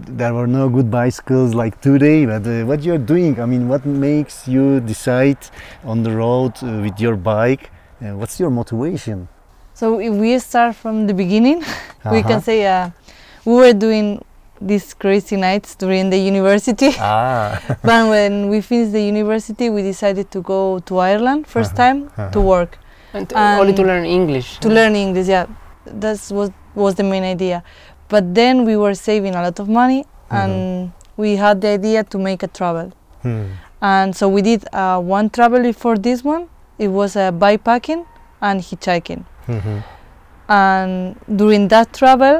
there 0.06 0.34
were 0.34 0.46
no 0.46 0.68
good 0.68 0.90
bicycles 0.90 1.54
like 1.54 1.80
today. 1.80 2.26
But 2.26 2.46
uh, 2.46 2.64
what 2.64 2.82
you're 2.82 2.98
doing? 2.98 3.40
I 3.40 3.46
mean, 3.46 3.68
what 3.68 3.84
makes 3.84 4.46
you 4.48 4.80
decide 4.80 5.38
on 5.84 6.02
the 6.02 6.12
road 6.12 6.52
uh, 6.62 6.80
with 6.82 7.00
your 7.00 7.16
bike? 7.16 7.70
Uh, 8.00 8.16
what's 8.16 8.38
your 8.38 8.50
motivation? 8.50 9.28
So 9.74 9.98
if 10.00 10.12
we 10.12 10.38
start 10.38 10.76
from 10.76 11.06
the 11.06 11.14
beginning, 11.14 11.58
we 12.12 12.18
Uh-huh. 12.20 12.28
can 12.28 12.40
say 12.42 12.64
uh, 12.66 12.90
we 13.44 13.54
were 13.54 13.72
doing 13.72 14.22
these 14.60 14.94
crazy 14.94 15.36
nights 15.36 15.74
during 15.74 16.10
the 16.10 16.18
university. 16.18 16.90
Ah. 17.00 17.60
but 17.82 18.08
when 18.08 18.48
we 18.48 18.60
finished 18.60 18.92
the 18.92 19.02
university, 19.02 19.68
we 19.70 19.82
decided 19.82 20.30
to 20.30 20.40
go 20.40 20.78
to 20.86 20.98
Ireland 20.98 21.46
1st 21.46 21.72
Uh-huh, 21.72 21.82
time 21.82 21.98
to 22.32 22.38
uh-huh. 22.38 22.40
work, 22.54 22.78
And 23.12 23.28
to- 23.28 23.36
only 23.60 23.74
to 23.74 23.82
learn 23.82 24.04
English. 24.06 24.58
to 24.60 24.68
learn 24.68 24.94
English. 24.94 25.26
Yeah, 25.28 25.46
that's 25.86 26.30
what 26.30 26.52
was 26.74 26.94
the 26.94 27.02
main 27.04 27.24
idea. 27.24 27.62
But 28.08 28.34
then 28.34 28.64
we 28.64 28.76
were 28.76 28.94
saving 28.94 29.34
a 29.34 29.42
lot 29.42 29.58
of 29.58 29.68
money, 29.68 30.04
and 30.30 30.92
we 31.16 31.36
had 31.36 31.60
the 31.60 31.68
idea 31.78 32.04
to 32.04 32.18
make 32.18 32.42
a 32.42 32.48
travel. 32.48 32.92
Hmm. 33.22 33.58
And 33.82 34.14
so 34.16 34.28
we 34.28 34.40
did 34.42 34.64
uh, 34.72 34.98
one 35.00 35.28
travel 35.30 35.60
before 35.62 35.96
this 35.98 36.22
one. 36.24 36.46
It 36.78 36.88
was 36.88 37.16
a 37.16 37.28
uh, 37.28 37.32
bikepacking 37.32 38.06
and 38.48 38.60
hitchhiking. 38.68 39.22
Mhm. 39.48 39.76
and 40.48 40.92
during 41.40 41.64
that 41.72 41.88
travel 41.98 42.36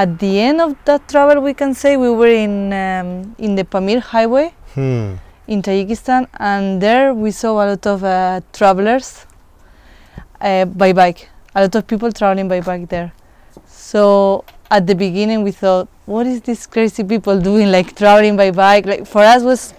at 0.00 0.10
the 0.22 0.32
end 0.48 0.60
of 0.64 0.70
that 0.88 1.02
travel 1.12 1.40
we 1.46 1.52
can 1.60 1.72
say 1.82 1.92
we 2.04 2.10
were 2.20 2.34
in 2.44 2.54
um, 2.84 3.08
in 3.46 3.56
the 3.58 3.64
Pamir 3.72 4.00
highway 4.12 4.46
Hmm. 4.74 5.08
in 5.52 5.58
Tajikistan 5.66 6.22
and 6.50 6.80
there 6.86 7.08
we 7.24 7.30
saw 7.40 7.52
a 7.64 7.66
lot 7.72 7.84
of 7.94 8.04
uh, 8.04 8.40
travelers 8.58 9.08
uh, 10.40 10.64
by 10.82 10.92
bike 10.92 11.28
a 11.54 11.62
lot 11.62 11.74
of 11.74 11.86
people 11.86 12.10
traveling 12.20 12.48
by 12.48 12.60
bike 12.60 12.88
there 12.88 13.10
so 13.66 14.44
at 14.70 14.86
the 14.86 14.94
beginning 14.94 15.42
we 15.42 15.52
thought 15.62 15.88
what 16.06 16.26
is 16.26 16.40
these 16.42 16.66
crazy 16.66 17.04
people 17.04 17.38
doing 17.40 17.70
like 17.70 17.94
traveling 18.02 18.36
by 18.36 18.50
bike 18.50 18.86
like 18.86 19.04
for 19.06 19.22
us 19.34 19.42
was 19.42 19.74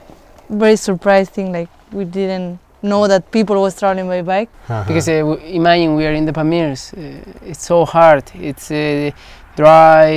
very 0.50 0.76
surprising 0.76 1.52
like 1.52 1.70
we 1.92 2.04
didn't 2.06 2.60
know 2.84 3.08
that 3.08 3.32
people 3.32 3.56
was 3.62 3.74
traveling 3.80 4.08
by 4.08 4.22
bike 4.22 4.50
Uh-huh. 4.70 4.84
Because 4.88 5.08
uh, 5.10 5.20
w- 5.20 5.40
imagine 5.62 5.96
we 5.96 6.06
are 6.06 6.14
in 6.14 6.26
the 6.26 6.34
Pamirs. 6.34 6.94
Uh, 6.94 7.50
it's 7.50 7.66
so 7.66 7.86
hard. 7.86 8.24
It's 8.36 8.70
uh, 8.72 9.12
dry. 9.56 10.12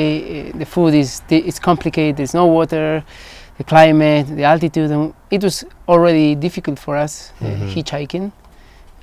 Uh, 0.55 0.59
the 0.59 0.67
food 0.67 0.95
is 0.95 1.21
di- 1.29 1.45
it's 1.49 1.59
complicated. 1.61 2.17
There's 2.17 2.35
no 2.35 2.47
water. 2.47 3.03
The 3.59 3.65
climate, 3.65 4.27
the 4.37 4.45
altitude, 4.45 4.91
and 4.91 5.15
it 5.31 5.43
was 5.43 5.65
already 5.89 6.35
difficult 6.35 6.79
for 6.79 6.95
us 6.97 7.33
uh, 7.41 7.47
Mhm. 7.47 7.73
hitchhiking. 7.75 8.33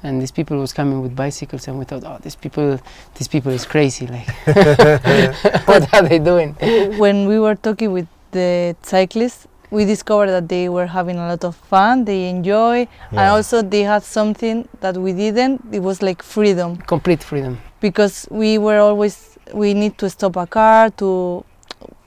And 0.04 0.22
these 0.22 0.32
people 0.34 0.58
was 0.60 0.74
coming 0.74 1.02
with 1.02 1.16
bicycles, 1.16 1.68
and 1.68 1.80
we 1.80 1.86
thought, 1.86 2.04
oh, 2.06 2.18
these 2.22 2.36
people, 2.36 2.78
these 3.16 3.28
people 3.30 3.52
is 3.54 3.66
crazy. 3.66 4.06
Like, 4.06 4.28
what 5.68 5.92
are 5.94 6.04
they 6.08 6.20
doing? 6.20 6.56
when 7.00 7.26
we 7.28 7.40
were 7.40 7.56
talking 7.56 7.92
with 7.94 8.08
the 8.32 8.76
cyclists, 8.84 9.48
we 9.76 9.86
discovered 9.86 10.30
that 10.36 10.48
they 10.56 10.66
were 10.76 10.86
having 10.98 11.18
a 11.18 11.28
lot 11.32 11.44
of 11.50 11.56
fun, 11.72 12.06
they 12.06 12.30
enjoy, 12.30 12.78
and 13.12 13.20
also 13.36 13.62
they 13.74 13.82
had 13.94 14.04
something 14.04 14.58
that 14.84 14.96
we 15.06 15.12
didn't. 15.14 15.62
It 15.78 15.82
was 15.90 15.98
like 16.08 16.22
freedom 16.36 16.70
Complete 16.94 17.24
freedom. 17.30 17.54
because 17.88 18.16
we 18.42 18.50
were 18.66 18.80
always 18.88 19.16
we 19.62 19.74
need 19.74 19.98
to 20.04 20.08
stop 20.10 20.36
a 20.38 20.46
car 20.48 20.90
to. 21.02 21.44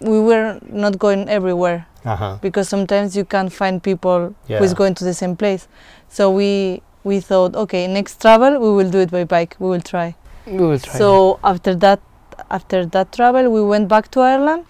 We 0.01 0.19
were 0.21 0.49
not 0.85 0.95
going 1.05 1.23
everywhere 1.39 1.81
Uh-huh. 2.05 2.39
because 2.47 2.67
sometimes 2.75 3.09
you 3.19 3.25
can't 3.35 3.53
find 3.61 3.83
people 3.91 4.21
Yeah. 4.47 4.59
who 4.59 4.65
is 4.69 4.75
going 4.81 4.95
to 5.01 5.05
the 5.11 5.15
same 5.23 5.35
place. 5.43 5.63
So 6.17 6.23
we 6.41 6.51
we 7.11 7.17
thought, 7.29 7.53
okay, 7.65 7.83
next 7.99 8.21
travel 8.25 8.53
we 8.65 8.71
will 8.79 8.91
do 8.97 9.01
it 9.07 9.11
by 9.17 9.25
bike. 9.35 9.53
We 9.63 9.67
will 9.73 9.85
try. 9.93 10.09
We 10.47 10.65
will 10.71 10.79
try. 10.87 10.99
So 11.03 11.09
after 11.53 11.73
that, 11.85 12.01
after 12.59 12.79
that 12.95 13.07
travel, 13.19 13.45
we 13.57 13.63
went 13.73 13.87
back 13.95 14.05
to 14.15 14.21
Ireland, 14.33 14.63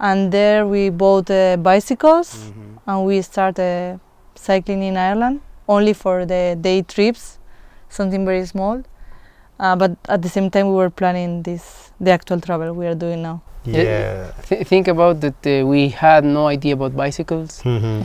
and 0.00 0.32
there 0.32 0.66
we 0.66 0.90
bought 0.90 1.30
uh, 1.30 1.56
bicycles, 1.56 2.34
Mm-hmm. 2.34 2.90
and 2.90 3.06
we 3.06 3.22
started 3.22 4.00
cycling 4.34 4.82
in 4.82 4.96
Ireland 4.96 5.40
only 5.68 5.92
for 5.94 6.26
the 6.26 6.56
day 6.60 6.82
trips, 6.82 7.38
something 7.88 8.24
very 8.26 8.44
small. 8.46 8.82
Uh, 9.58 9.76
but 9.76 9.96
at 10.08 10.20
the 10.22 10.28
same 10.28 10.50
time, 10.50 10.68
we 10.68 10.74
were 10.74 10.90
planning 10.90 11.42
this 11.42 11.92
the 12.00 12.10
actual 12.10 12.40
travel 12.40 12.72
we 12.74 12.86
are 12.86 12.94
doing 12.96 13.22
now. 13.22 13.40
Yeah. 13.64 14.32
Th- 14.48 14.66
think 14.66 14.88
about 14.88 15.20
that. 15.20 15.38
Uh, 15.46 15.64
we 15.66 15.88
had 15.88 16.24
no 16.24 16.48
idea 16.48 16.74
about 16.74 16.94
bicycles. 16.96 17.62
Mm-hmm. 17.62 18.02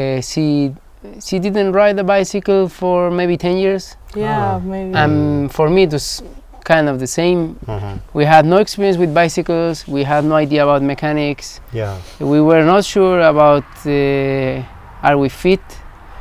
uh, 0.00 0.20
see 0.22 0.72
she 1.20 1.40
didn't 1.40 1.72
ride 1.72 1.98
a 1.98 2.04
bicycle 2.04 2.68
for 2.68 3.10
maybe 3.10 3.36
10 3.36 3.56
years. 3.58 3.96
Yeah, 4.14 4.54
Ah. 4.54 4.58
maybe. 4.60 4.94
And 4.94 5.50
for 5.52 5.68
me, 5.68 5.82
it 5.82 5.92
was 5.92 6.22
kind 6.64 6.88
of 6.88 6.98
the 6.98 7.06
same. 7.06 7.58
Uh-huh. 7.66 7.96
We 8.12 8.24
had 8.24 8.46
no 8.46 8.58
experience 8.58 8.96
with 8.96 9.12
bicycles. 9.14 9.86
We 9.86 10.04
had 10.04 10.24
no 10.24 10.36
idea 10.36 10.62
about 10.64 10.82
mechanics. 10.82 11.60
Yeah. 11.72 11.98
We 12.18 12.40
were 12.40 12.64
not 12.64 12.84
sure 12.84 13.20
about 13.20 13.64
uh, 13.86 14.62
are 15.02 15.18
we 15.18 15.28
fit. 15.28 15.60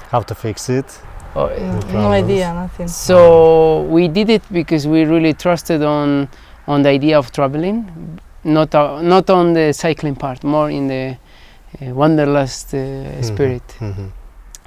How 0.10 0.22
to 0.22 0.36
fix 0.36 0.70
it? 0.70 1.00
Or, 1.34 1.50
no, 1.58 1.80
no 1.94 2.12
idea, 2.12 2.54
nothing. 2.54 2.90
so 2.90 3.84
we 3.84 4.10
did 4.10 4.30
it 4.30 4.42
because 4.52 4.86
we 4.86 5.06
really 5.06 5.34
trusted 5.34 5.82
on 5.82 6.28
on 6.68 6.82
the 6.82 6.90
idea 6.90 7.18
of 7.18 7.32
traveling, 7.32 8.20
not 8.44 8.76
uh, 8.76 9.02
not 9.02 9.30
on 9.30 9.54
the 9.54 9.72
cycling 9.72 10.16
part, 10.16 10.44
more 10.44 10.70
in 10.70 10.88
the 10.88 11.16
uh, 11.82 11.94
wanderlust 11.94 12.74
uh, 12.74 13.22
spirit. 13.22 13.66
Mm-hmm. 13.80 14.08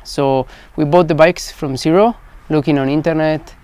So 0.04 0.46
we 0.76 0.84
bought 0.87 1.08
the 1.08 1.14
bikes 1.14 1.50
from 1.50 1.76
zero, 1.76 2.16
looking 2.48 2.78
on 2.78 2.88
internet, 2.88 3.54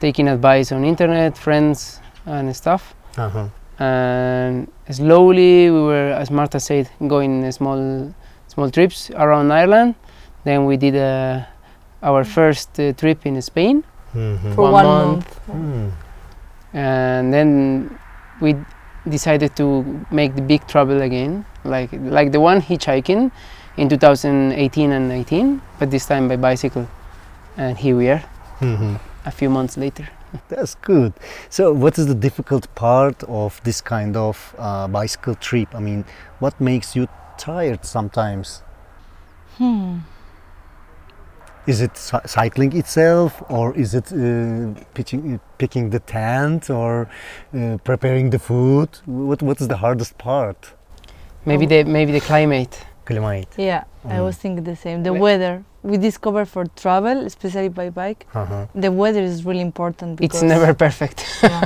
taking 0.00 0.28
advice 0.28 0.72
on 0.72 0.84
internet, 0.84 1.36
friends 1.38 2.00
and 2.26 2.54
stuff. 2.54 2.94
Uh-huh. 3.16 3.46
And 3.78 4.68
slowly 4.90 5.70
we 5.70 5.80
were, 5.80 6.12
as 6.12 6.30
Marta 6.30 6.60
said, 6.60 6.88
going 7.08 7.50
small 7.52 8.12
small 8.48 8.70
trips 8.70 9.10
around 9.10 9.50
Ireland. 9.52 9.94
Then 10.44 10.64
we 10.66 10.76
did 10.76 10.94
uh, 10.96 11.42
our 12.02 12.24
first 12.24 12.78
uh, 12.78 12.92
trip 12.92 13.26
in 13.26 13.40
Spain, 13.42 13.82
Mm-hmm. 14.14 14.54
For 14.54 14.62
one 14.70 14.72
one, 14.72 14.86
month. 14.86 15.48
month. 15.48 15.58
Mm. 15.58 15.90
and 16.72 17.32
then 17.34 17.98
we 18.40 18.54
decided 19.08 19.56
to 19.56 19.82
make 20.10 20.34
the 20.36 20.42
big 20.42 20.66
travel 20.68 21.02
again, 21.02 21.44
like 21.64 21.90
like 21.92 22.30
the 22.30 22.38
one 22.40 22.60
hitchhiking 22.62 23.30
in 23.76 23.88
2018 23.88 24.92
and 24.92 25.08
19, 25.08 25.60
but 25.80 25.90
this 25.90 26.06
time 26.06 26.28
by 26.28 26.36
bicycle. 26.36 26.86
And 27.56 27.76
here 27.76 27.96
we 27.96 28.08
are, 28.08 28.22
Mm-hmm. 28.60 28.94
A 29.24 29.30
few 29.30 29.50
months 29.50 29.76
later. 29.76 30.08
That's 30.48 30.74
good. 30.74 31.12
So, 31.48 31.72
what 31.72 31.98
is 31.98 32.06
the 32.06 32.14
difficult 32.14 32.66
part 32.74 33.22
of 33.24 33.60
this 33.64 33.80
kind 33.80 34.16
of 34.16 34.54
uh, 34.58 34.88
bicycle 34.88 35.34
trip? 35.36 35.74
I 35.74 35.80
mean, 35.80 36.04
what 36.40 36.60
makes 36.60 36.96
you 36.96 37.06
tired 37.38 37.84
sometimes? 37.84 38.62
Hmm. 39.58 39.98
Is 41.66 41.80
it 41.80 41.96
cycling 41.96 42.76
itself, 42.76 43.42
or 43.48 43.74
is 43.74 43.94
it 43.94 44.12
uh, 44.12 44.78
pitching, 44.92 45.34
uh, 45.34 45.38
picking 45.56 45.88
the 45.90 46.00
tent, 46.00 46.68
or 46.68 47.08
uh, 47.56 47.78
preparing 47.84 48.30
the 48.30 48.38
food? 48.38 48.90
What 49.06 49.40
What 49.42 49.60
is 49.62 49.68
the 49.68 49.78
hardest 49.78 50.18
part? 50.18 50.74
Maybe 51.46 51.64
Um, 51.64 51.68
the 51.70 51.84
maybe 51.84 52.12
the 52.12 52.20
climate. 52.20 52.74
Climate. 53.06 53.48
Yeah, 53.56 53.84
I 54.04 54.16
Mm. 54.18 54.24
was 54.24 54.36
thinking 54.36 54.64
the 54.64 54.76
same. 54.76 55.02
The 55.04 55.12
weather 55.14 55.62
we 55.84 55.96
discovered 55.98 56.46
for 56.54 56.64
travel, 56.82 57.16
especially 57.30 57.68
by 57.68 57.90
bike. 57.90 58.26
Uh-huh. 58.34 58.66
The 58.74 58.90
weather 58.90 59.22
is 59.22 59.44
really 59.44 59.60
important 59.60 60.16
because 60.16 60.42
It's 60.42 60.48
never 60.54 60.72
perfect. 60.86 61.18
yeah. 61.42 61.64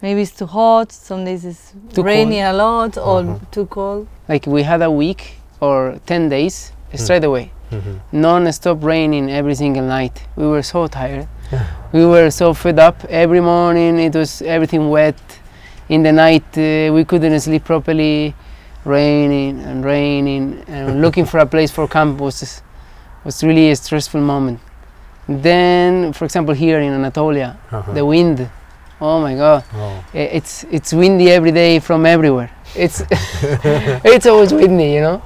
maybe 0.00 0.22
it's 0.22 0.36
too 0.40 0.46
hot. 0.46 0.92
Some 0.92 1.24
days 1.24 1.44
it's 1.44 1.64
Too 1.94 2.02
raining 2.02 2.42
a 2.42 2.52
lot 2.52 2.96
or 2.96 3.18
Uh-huh. 3.20 3.38
too 3.50 3.66
cold. 3.66 4.06
like 4.28 4.46
we 4.46 4.62
had 4.62 4.80
a 4.82 4.90
week 4.90 5.22
or 5.60 5.98
10 6.06 6.28
days 6.28 6.72
straight 6.94 7.24
away, 7.24 7.50
Mm-hmm. 7.72 7.94
non-stop 8.26 8.78
raining 8.84 9.28
every 9.30 9.54
single 9.54 9.82
night. 9.98 10.16
We 10.36 10.46
were 10.46 10.62
so 10.62 10.86
tired. 10.86 11.26
we 11.92 12.04
were 12.06 12.30
so 12.30 12.54
fed 12.54 12.78
up. 12.78 12.96
Every 13.10 13.40
morning 13.40 13.98
it 13.98 14.14
was 14.14 14.40
everything 14.42 14.88
wet. 14.88 15.18
In 15.88 16.02
the 16.02 16.12
night 16.12 16.46
uh, 16.58 16.92
we 16.94 17.04
couldn't 17.04 17.38
sleep 17.40 17.64
properly. 17.64 18.34
Raining 18.84 19.54
and 19.68 19.84
raining 19.84 20.62
and 20.68 21.02
looking 21.02 21.26
for 21.26 21.38
a 21.40 21.46
place 21.46 21.72
for 21.72 21.88
camp 21.88 22.20
was 22.20 22.62
was 23.26 23.42
really 23.44 23.70
a 23.70 23.76
stressful 23.76 24.20
moment. 24.20 24.58
Then, 25.28 26.12
for 26.12 26.24
example, 26.24 26.54
here 26.54 26.78
in 26.80 26.92
Anatolia, 26.92 27.56
Uh-huh. 27.72 27.92
the 27.92 28.04
wind. 28.04 28.48
Oh 29.00 29.20
my 29.20 29.34
God! 29.34 29.62
Oh. 29.74 30.04
It's 30.14 30.64
it's 30.70 30.92
windy 30.92 31.28
every 31.30 31.52
day 31.52 31.80
from 31.80 32.06
everywhere. 32.06 32.50
It's 32.74 33.02
it's 34.14 34.26
always 34.26 34.52
windy, 34.54 34.92
you 34.96 35.00
know. 35.02 35.20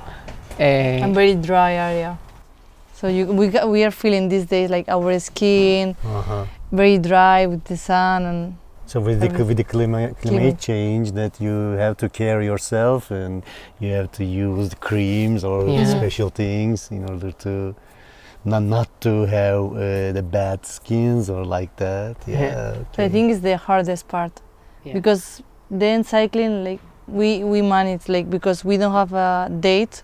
Uh, 0.59 1.05
and 1.05 1.15
very 1.15 1.35
dry 1.37 1.73
area. 1.75 2.19
So 2.95 3.07
you, 3.09 3.27
we 3.27 3.49
got, 3.49 3.69
we 3.69 3.85
are 3.85 3.91
feeling 3.93 4.29
these 4.29 4.47
days 4.47 4.69
like 4.71 4.89
our 4.89 5.19
skin 5.21 5.95
Uh-huh. 6.05 6.45
very 6.73 6.99
dry 6.99 7.47
with 7.47 7.63
the 7.65 7.77
sun 7.77 8.25
and 8.25 8.57
So 8.91 8.99
with 9.01 9.21
the, 9.21 9.45
with 9.49 9.57
the 9.57 9.69
clima- 9.75 10.13
climate 10.17 10.21
Climate. 10.23 10.59
change 10.59 11.07
that 11.21 11.41
you 11.45 11.55
have 11.85 11.95
to 12.03 12.09
care 12.09 12.43
yourself 12.43 13.01
and 13.13 13.35
you 13.79 13.91
have 13.99 14.11
to 14.19 14.25
use 14.25 14.67
the 14.75 14.81
creams 14.89 15.41
or 15.51 15.59
Yeah. 15.69 15.85
special 15.99 16.29
things 16.43 16.79
in 16.91 17.03
order 17.13 17.31
to 17.45 17.53
not, 18.53 18.63
not 18.77 18.89
to 19.07 19.13
have 19.39 19.63
uh, 19.77 20.13
the 20.19 20.25
bad 20.39 20.59
skins 20.77 21.31
or 21.35 21.43
like 21.57 21.73
that. 21.77 22.17
Yeah. 22.27 22.41
Yeah. 22.41 22.75
so 22.95 22.99
I 23.07 23.09
think 23.15 23.25
it's 23.33 23.43
the 23.51 23.57
hardest 23.69 24.05
part 24.09 24.35
Yeah. 24.85 24.95
because 24.99 25.23
then 25.83 25.99
cycling 26.15 26.55
like 26.69 26.81
we 27.19 27.31
we 27.53 27.61
manage 27.77 28.05
like 28.17 28.27
because 28.37 28.59
we 28.69 28.75
don't 28.83 28.97
have 29.03 29.13
a 29.29 29.31
date 29.69 29.97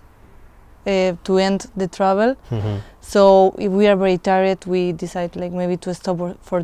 uh, 0.86 1.12
to 1.26 1.32
end 1.48 1.60
the 1.80 1.88
travel. 1.98 2.30
Mhm. 2.50 2.76
So 3.00 3.22
if 3.66 3.70
we 3.78 3.84
are 3.90 3.96
very 4.06 4.18
tired, 4.30 4.60
we 4.74 4.80
decide 5.04 5.30
like 5.42 5.52
maybe 5.60 5.76
to 5.84 5.90
stop 6.00 6.20
or- 6.20 6.38
for 6.48 6.60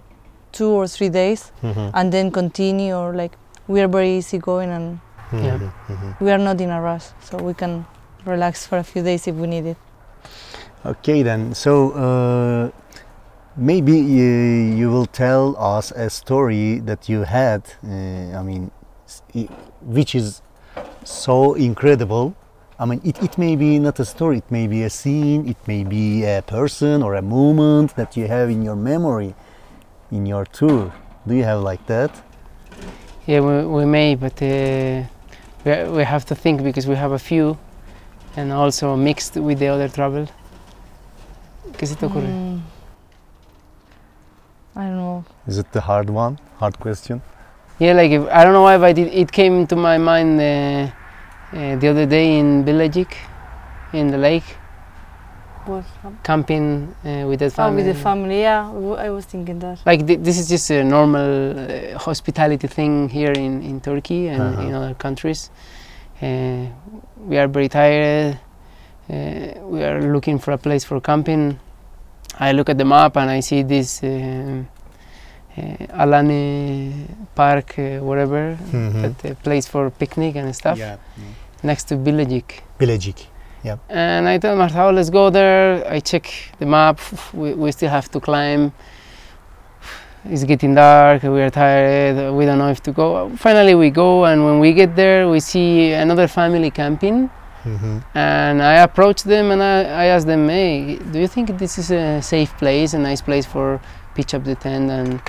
two 0.52 0.70
or 0.70 0.86
three 0.86 1.08
days 1.08 1.50
Mhm. 1.62 1.90
and 1.94 2.12
then 2.12 2.30
continue 2.30 2.94
or 2.94 3.12
like 3.14 3.32
we 3.68 3.80
are 3.80 3.88
very 3.88 4.16
easy 4.18 4.38
going 4.38 4.70
and 4.70 4.98
Yeah. 5.32 5.56
Mhm. 5.58 5.72
Mhm. 5.88 6.14
we 6.20 6.30
are 6.30 6.38
not 6.48 6.60
in 6.60 6.70
a 6.70 6.80
rush 6.80 7.06
so 7.20 7.38
we 7.38 7.54
can 7.54 7.84
relax 8.26 8.66
for 8.66 8.78
a 8.78 8.82
few 8.84 9.02
days 9.02 9.26
if 9.26 9.34
we 9.34 9.46
need 9.46 9.66
it. 9.66 9.76
Okay, 10.84 11.22
then. 11.22 11.54
So 11.54 11.72
uh, 11.92 12.68
maybe 13.56 13.92
you, 13.92 14.30
you 14.78 14.90
will 14.90 15.06
tell 15.06 15.56
us 15.76 15.92
a 15.92 16.08
story 16.10 16.80
that 16.84 17.08
you 17.08 17.22
had. 17.24 17.62
Uh, 17.84 18.38
I 18.38 18.42
mean, 18.42 18.70
which 19.80 20.14
is 20.14 20.42
so 21.04 21.54
incredible. 21.54 22.34
I 22.78 22.84
mean, 22.84 23.00
it, 23.04 23.22
it 23.22 23.38
may 23.38 23.54
be 23.56 23.78
not 23.78 24.00
a 24.00 24.04
story. 24.04 24.38
It 24.38 24.50
may 24.50 24.66
be 24.66 24.82
a 24.82 24.90
scene. 24.90 25.48
It 25.48 25.56
may 25.66 25.84
be 25.84 26.24
a 26.24 26.42
person 26.42 27.02
or 27.02 27.14
a 27.14 27.22
moment 27.22 27.94
that 27.96 28.16
you 28.16 28.26
have 28.26 28.50
in 28.50 28.62
your 28.62 28.76
memory, 28.76 29.34
in 30.12 30.26
your 30.26 30.44
tour. 30.46 30.92
Do 31.26 31.34
you 31.34 31.44
have 31.44 31.60
like 31.62 31.84
that? 31.86 32.22
yeah, 33.26 33.40
we, 33.40 33.64
we 33.64 33.84
may, 33.84 34.14
but 34.14 34.42
uh, 34.42 35.02
we, 35.64 35.90
we 35.90 36.04
have 36.04 36.24
to 36.26 36.34
think 36.34 36.62
because 36.62 36.86
we 36.86 36.96
have 36.96 37.12
a 37.12 37.18
few, 37.18 37.56
and 38.36 38.52
also 38.52 38.96
mixed 38.96 39.36
with 39.36 39.58
the 39.58 39.68
other 39.68 39.88
travel. 39.88 40.26
¿Qué 41.72 41.86
se 41.86 41.94
te 41.94 42.06
ocurre? 42.06 42.26
Mm. 42.26 42.60
I 44.74 44.84
don't 44.84 44.96
know. 44.96 45.24
Is 45.46 45.58
it 45.58 45.70
the 45.72 45.80
hard 45.80 46.10
one? 46.10 46.38
Hard 46.58 46.78
question? 46.78 47.22
Yeah, 47.78 47.92
like 47.92 48.10
if, 48.10 48.26
I 48.28 48.44
don't 48.44 48.52
know 48.52 48.62
why, 48.62 48.78
but 48.78 48.98
it, 48.98 49.12
it 49.12 49.32
came 49.32 49.66
to 49.66 49.76
my 49.76 49.98
mind 49.98 50.40
uh, 50.40 50.90
uh, 51.56 51.76
the 51.76 51.88
other 51.88 52.06
day 52.06 52.38
in 52.38 52.64
Bilecik, 52.64 53.14
in 53.92 54.08
the 54.08 54.18
lake, 54.18 54.56
What? 55.66 55.84
camping 56.24 56.94
uh, 57.04 57.26
with 57.28 57.38
the 57.40 57.50
family. 57.50 57.52
Oh, 57.52 57.54
family. 57.54 57.76
with 57.84 57.96
the 57.96 58.02
family, 58.02 58.40
yeah. 58.40 58.62
w- 58.72 58.94
I 58.96 59.10
was 59.10 59.24
thinking 59.26 59.58
that. 59.60 59.78
like 59.86 60.06
th- 60.06 60.20
this 60.20 60.38
is 60.38 60.48
just 60.48 60.70
a 60.70 60.82
normal 60.82 61.58
uh, 61.58 61.98
hospitality 61.98 62.66
thing 62.68 63.08
here 63.08 63.32
in, 63.32 63.62
in 63.62 63.80
Turkey 63.80 64.28
and 64.28 64.42
Uh-huh. 64.42 64.62
in 64.62 64.74
other 64.74 64.94
countries. 64.94 65.50
Uh, 66.22 66.66
we 67.28 67.38
are 67.38 67.48
very 67.48 67.68
tired. 67.68 68.38
Uh, 69.10 69.14
we 69.72 69.82
are 69.84 70.00
looking 70.12 70.38
for 70.38 70.52
a 70.52 70.58
place 70.58 70.84
for 70.84 71.00
camping. 71.00 71.58
I 72.38 72.52
look 72.52 72.68
at 72.68 72.78
the 72.78 72.84
map 72.84 73.16
and 73.16 73.30
I 73.30 73.40
see 73.40 73.62
this 73.62 74.02
um, 74.02 74.66
uh, 75.58 75.62
Alane 76.02 77.06
Park, 77.34 77.78
uh, 77.78 77.98
whatever, 78.08 78.56
Mhm. 78.72 79.02
that 79.02 79.24
uh, 79.30 79.34
place 79.42 79.66
for 79.68 79.90
picnic 79.90 80.36
and 80.36 80.54
stuff, 80.54 80.78
Yeah. 80.78 80.96
next 81.62 81.84
to 81.88 81.96
Bilecik. 81.96 82.62
Bilecik. 82.78 83.26
And 83.88 84.28
I 84.28 84.38
tell 84.38 84.56
Marta, 84.56 84.82
oh, 84.82 84.90
let's 84.90 85.10
go 85.10 85.30
there. 85.30 85.86
I 85.90 86.00
check 86.00 86.26
the 86.58 86.66
map. 86.66 86.98
We, 87.32 87.54
we 87.54 87.72
still 87.72 87.90
have 87.90 88.10
to 88.10 88.20
climb. 88.20 88.72
It's 90.24 90.44
getting 90.44 90.74
dark. 90.74 91.22
We 91.24 91.42
are 91.42 91.50
tired. 91.50 92.32
We 92.34 92.44
don't 92.46 92.58
know 92.58 92.68
if 92.70 92.80
to 92.84 92.92
go. 92.92 93.30
Finally, 93.36 93.74
we 93.74 93.90
go, 93.90 94.24
and 94.24 94.44
when 94.44 94.60
we 94.60 94.72
get 94.72 94.94
there, 94.94 95.28
we 95.28 95.40
see 95.40 95.92
another 95.92 96.28
family 96.28 96.70
camping. 96.70 97.28
Mhm. 97.64 98.02
And 98.14 98.60
I 98.62 98.74
approach 98.82 99.22
them 99.22 99.52
and 99.52 99.62
I, 99.62 99.82
I 99.82 100.04
ask 100.06 100.26
them, 100.26 100.48
hey, 100.48 100.96
do 101.12 101.20
you 101.20 101.28
think 101.28 101.58
this 101.58 101.78
is 101.78 101.90
a 101.92 102.20
safe 102.20 102.56
place, 102.58 102.92
a 102.94 102.98
nice 102.98 103.22
place 103.22 103.46
for 103.46 103.80
pitch 104.16 104.34
up 104.34 104.42
the 104.44 104.56
tent 104.56 104.90
and, 104.90 105.20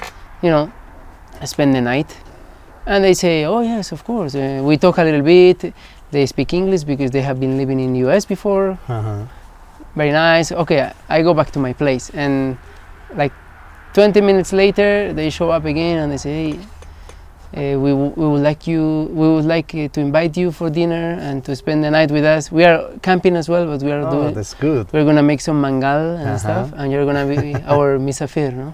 you 0.41 0.50
know, 0.50 0.72
spend 1.46 1.76
the 1.76 1.82
night? 1.82 2.17
And 2.88 3.04
they 3.04 3.13
say, 3.13 3.46
oh 3.46 3.62
yes, 3.62 3.91
of 3.91 4.04
course. 4.04 4.34
Uh, 4.36 4.62
we 4.63 4.78
talk 4.78 4.98
a 4.98 5.04
little 5.04 5.22
bit. 5.22 5.74
They 6.13 6.26
speak 6.34 6.54
English 6.54 6.84
because 6.91 7.10
they 7.12 7.23
have 7.30 7.38
been 7.39 7.58
living 7.58 7.80
in 7.86 7.89
US 8.06 8.23
before. 8.26 8.78
Uh-huh. 8.88 9.26
Very 9.95 10.12
nice. 10.12 10.52
Okay, 10.63 10.80
I 11.10 11.17
go 11.28 11.34
back 11.34 11.49
to 11.56 11.60
my 11.60 11.73
place 11.73 12.06
and 12.13 12.58
like 13.21 13.34
20 13.93 14.21
minutes 14.21 14.54
later 14.54 15.13
they 15.13 15.30
show 15.30 15.49
up 15.49 15.65
again 15.65 15.97
and 16.02 16.08
they 16.13 16.17
say, 16.28 16.34
hey, 16.34 16.54
Uh, 17.54 17.78
we, 17.86 17.91
w- 17.93 18.13
we 18.21 18.26
would 18.32 18.41
like 18.41 18.65
you. 18.65 18.82
We 19.13 19.28
would 19.34 19.45
like 19.45 19.69
uh, 19.78 19.86
to 19.93 19.99
invite 20.02 20.34
you 20.41 20.49
for 20.49 20.67
dinner 20.73 21.06
and 21.21 21.45
to 21.45 21.54
spend 21.56 21.80
the 21.86 21.91
night 21.97 22.10
with 22.10 22.26
us. 22.26 22.49
We 22.52 22.63
are 22.65 22.80
camping 23.08 23.36
as 23.38 23.45
well, 23.54 23.65
but 23.69 23.80
we 23.86 23.91
are 23.93 24.02
Oh, 24.02 24.10
doing. 24.15 24.34
that's 24.34 24.56
good. 24.58 24.89
We're 24.93 25.06
gonna 25.06 25.21
make 25.32 25.38
some 25.49 25.62
mangal 25.62 26.17
and 26.17 26.30
Uh-huh. 26.34 26.45
stuff, 26.45 26.67
and 26.78 26.89
you're 26.91 27.06
gonna 27.10 27.28
be 27.30 27.54
our 27.73 28.02
misafir, 28.08 28.49
no? 28.62 28.73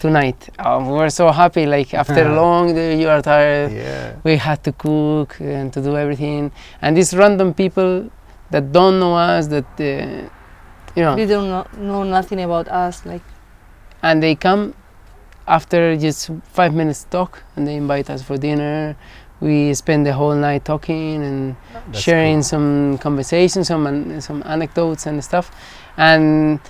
Tonight. 0.00 0.50
Um, 0.58 0.88
we're 0.90 1.08
so 1.10 1.30
happy. 1.30 1.66
Like 1.66 1.94
after 1.94 2.22
a 2.26 2.34
long 2.34 2.74
day, 2.74 3.00
you 3.00 3.08
are 3.08 3.22
tired. 3.22 3.72
Yeah. 3.72 4.16
We 4.22 4.36
had 4.36 4.62
to 4.64 4.72
cook 4.72 5.40
and 5.40 5.72
to 5.72 5.80
do 5.80 5.96
everything, 5.96 6.52
and 6.82 6.96
these 6.96 7.14
random 7.16 7.54
people 7.54 8.10
that 8.50 8.72
don't 8.72 9.00
know 9.00 9.14
us, 9.14 9.46
that 9.48 9.64
uh, 9.80 10.28
you 10.94 11.02
know, 11.02 11.16
They 11.16 11.26
don't 11.26 11.48
know, 11.48 11.66
know 11.78 12.02
nothing 12.04 12.40
about 12.42 12.68
us. 12.68 13.06
Like 13.06 13.22
and 14.02 14.22
they 14.22 14.34
come 14.34 14.74
after 15.48 15.96
just 15.96 16.30
five 16.44 16.74
minutes 16.74 17.04
talk, 17.10 17.42
and 17.56 17.66
they 17.66 17.76
invite 17.76 18.10
us 18.10 18.22
for 18.22 18.36
dinner. 18.36 18.96
We 19.40 19.74
spend 19.74 20.06
the 20.06 20.12
whole 20.12 20.34
night 20.34 20.64
talking 20.64 21.22
and 21.22 21.56
That's 21.72 22.00
sharing 22.00 22.36
good. 22.38 22.44
some 22.44 22.98
conversations, 22.98 23.68
some 23.68 23.86
an- 23.86 24.20
some 24.20 24.42
anecdotes 24.46 25.06
and 25.06 25.22
stuff, 25.24 25.50
and 25.96 26.60